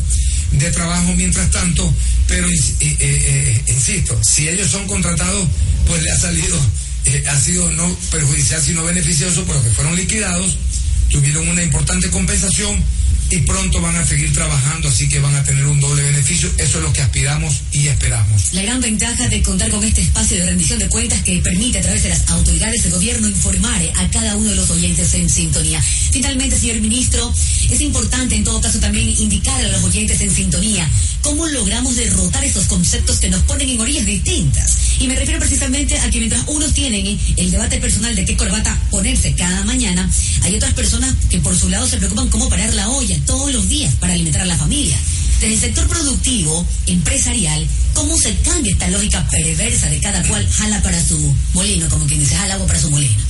[0.53, 1.91] de trabajo mientras tanto,
[2.27, 5.47] pero eh, eh, eh, insisto, si ellos son contratados,
[5.87, 6.57] pues le ha salido,
[7.29, 10.57] ha sido no perjudicial sino beneficioso, porque fueron liquidados,
[11.09, 12.81] tuvieron una importante compensación
[13.29, 16.49] y pronto van a seguir trabajando, así que van a tener un doble beneficio.
[16.57, 18.53] Eso es lo que aspiramos y esperamos.
[18.53, 21.81] La gran ventaja de contar con este espacio de rendición de cuentas que permite a
[21.81, 25.81] través de las autoridades de gobierno informar a cada uno de los oyentes en sintonía.
[26.11, 27.33] Finalmente, señor ministro,
[27.69, 30.89] es importante en todo caso también indicar a los oyentes en sintonía
[31.21, 34.77] cómo logramos derrotar esos conceptos que nos ponen en orillas distintas.
[34.99, 38.79] Y me refiero precisamente a que mientras unos tienen el debate personal de qué corbata
[38.91, 40.09] ponerse cada mañana,
[40.43, 43.67] hay otras personas que por su lado se preocupan cómo parar la olla todos los
[43.69, 44.97] días para alimentar a la familia.
[45.39, 50.81] Desde el sector productivo, empresarial, ¿cómo se cambia esta lógica perversa de cada cual jala
[50.81, 53.21] para su molino, como quien dice, jala agua para su molino?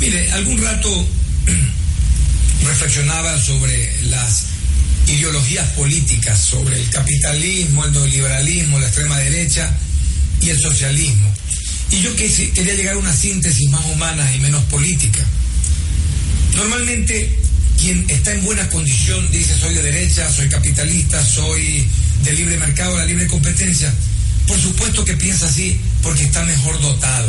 [0.00, 1.06] Mire, algún rato
[2.66, 4.44] reflexionaba sobre las
[5.06, 9.74] ideologías políticas, sobre el capitalismo, el neoliberalismo, la extrema derecha
[10.42, 11.32] y el socialismo.
[11.90, 15.24] Y yo quería llegar a una síntesis más humana y menos política.
[16.54, 17.45] Normalmente
[17.78, 21.86] quien está en buena condición dice soy de derecha, soy capitalista, soy
[22.24, 23.92] de libre mercado, de libre competencia.
[24.46, 27.28] Por supuesto que piensa así porque está mejor dotado.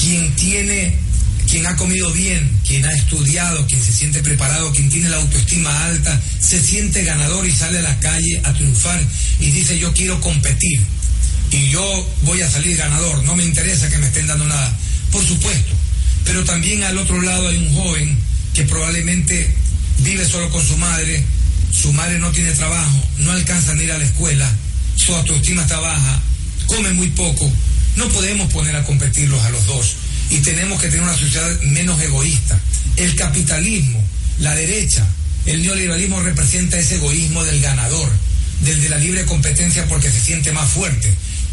[0.00, 0.96] Quien tiene,
[1.48, 5.84] quien ha comido bien, quien ha estudiado, quien se siente preparado, quien tiene la autoestima
[5.86, 9.02] alta, se siente ganador y sale a la calle a triunfar
[9.40, 10.80] y dice yo quiero competir
[11.50, 14.76] y yo voy a salir ganador, no me interesa que me estén dando nada.
[15.10, 15.74] Por supuesto.
[16.24, 18.18] Pero también al otro lado hay un joven
[18.52, 19.54] que probablemente
[19.98, 21.22] vive solo con su madre,
[21.72, 24.50] su madre no tiene trabajo, no alcanza a ir a la escuela,
[24.96, 26.20] su autoestima está baja,
[26.66, 27.50] come muy poco.
[27.96, 29.94] No podemos poner a competirlos a los dos
[30.30, 32.58] y tenemos que tener una sociedad menos egoísta.
[32.96, 34.02] El capitalismo,
[34.38, 35.06] la derecha,
[35.46, 38.10] el neoliberalismo representa ese egoísmo del ganador,
[38.60, 41.08] del de la libre competencia porque se siente más fuerte.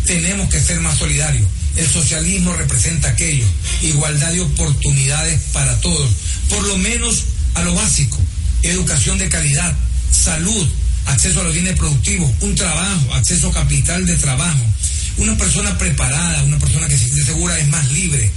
[0.06, 1.48] Tenemos que ser más solidarios.
[1.76, 3.46] El socialismo representa aquello,
[3.82, 6.12] igualdad de oportunidades para todos,
[6.50, 7.24] por lo menos
[7.56, 8.20] a lo básico,
[8.64, 9.76] educación de calidad,
[10.12, 10.68] salud,
[11.06, 14.66] acceso a los bienes productivos, un trabajo, acceso a capital de trabajo.
[15.18, 18.32] Una persona preparada, una persona que se siente segura es más libre.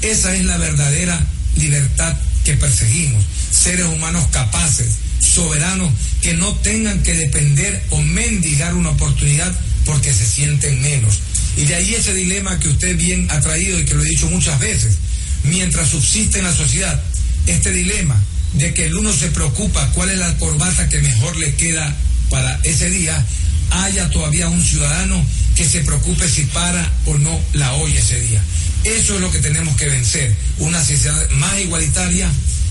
[0.00, 1.20] Esa es la verdadera
[1.56, 3.22] libertad que perseguimos.
[3.50, 4.88] Seres humanos capaces,
[5.20, 9.52] soberanos, que no tengan que depender o mendigar una oportunidad
[9.84, 11.18] porque se sienten menos.
[11.56, 14.30] Y de ahí ese dilema que usted bien ha traído y que lo he dicho
[14.30, 14.96] muchas veces.
[15.44, 17.02] Mientras subsiste en la sociedad
[17.46, 18.22] este dilema
[18.54, 21.96] de que el uno se preocupa cuál es la corbata que mejor le queda
[22.30, 23.24] para ese día,
[23.70, 25.24] haya todavía un ciudadano
[25.56, 28.42] que se preocupe si para o no la oye ese día.
[28.84, 32.28] Eso es lo que tenemos que vencer, una sociedad más igualitaria,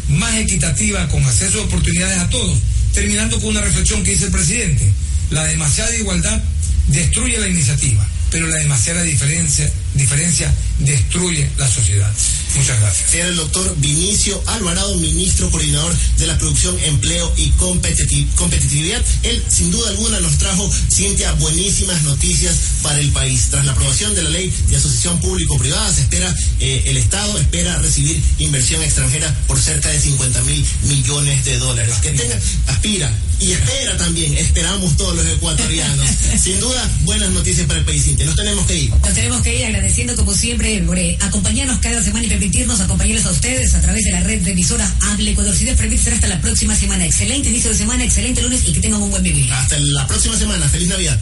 [0.10, 2.58] más equitativa, con acceso a oportunidades a todos.
[2.94, 4.92] Terminando con una reflexión que dice el presidente,
[5.30, 6.42] la demasiada igualdad
[6.88, 12.12] destruye la iniciativa, pero la demasiada diferencia, diferencia destruye la sociedad.
[12.56, 13.14] Muchas gracias.
[13.14, 19.02] Era el doctor Vinicio Alvarado, ministro coordinador de la producción, empleo y competitividad.
[19.24, 23.48] Él, sin duda alguna, nos trajo, Cintia, buenísimas noticias para el país.
[23.50, 27.78] Tras la aprobación de la ley de asociación público-privada, se espera, eh, el Estado espera
[27.80, 31.96] recibir inversión extranjera por cerca de 50 mil millones de dólares.
[32.02, 32.38] Que tenga,
[32.68, 36.08] aspira y espera también, esperamos todos los ecuatorianos.
[36.42, 38.26] Sin duda, buenas noticias para el país, Cintia.
[38.26, 38.90] Nos tenemos que ir.
[38.92, 43.24] Nos tenemos que ir agradeciendo, como siempre, por eh, acompañarnos cada semana y permitirnos acompañarles
[43.28, 45.56] a ustedes a través de la red de emisoras Hable Ecuador.
[45.56, 47.06] Si les permite ser hasta la próxima semana.
[47.06, 49.54] Excelente inicio de semana, excelente lunes y que tengan un buen vivir.
[49.54, 50.68] Hasta la próxima semana.
[50.68, 51.20] Feliz Navidad.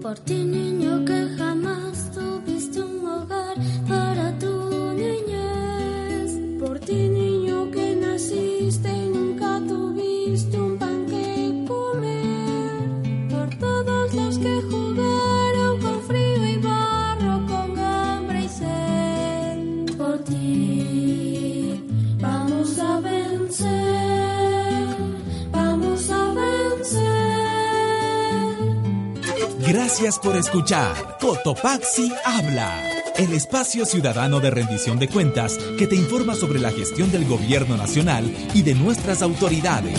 [0.00, 0.59] Por ti,
[29.90, 32.80] Gracias por escuchar Cotopaxi Habla,
[33.16, 37.76] el espacio ciudadano de rendición de cuentas que te informa sobre la gestión del gobierno
[37.76, 39.98] nacional y de nuestras autoridades.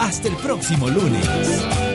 [0.00, 1.91] Hasta el próximo lunes.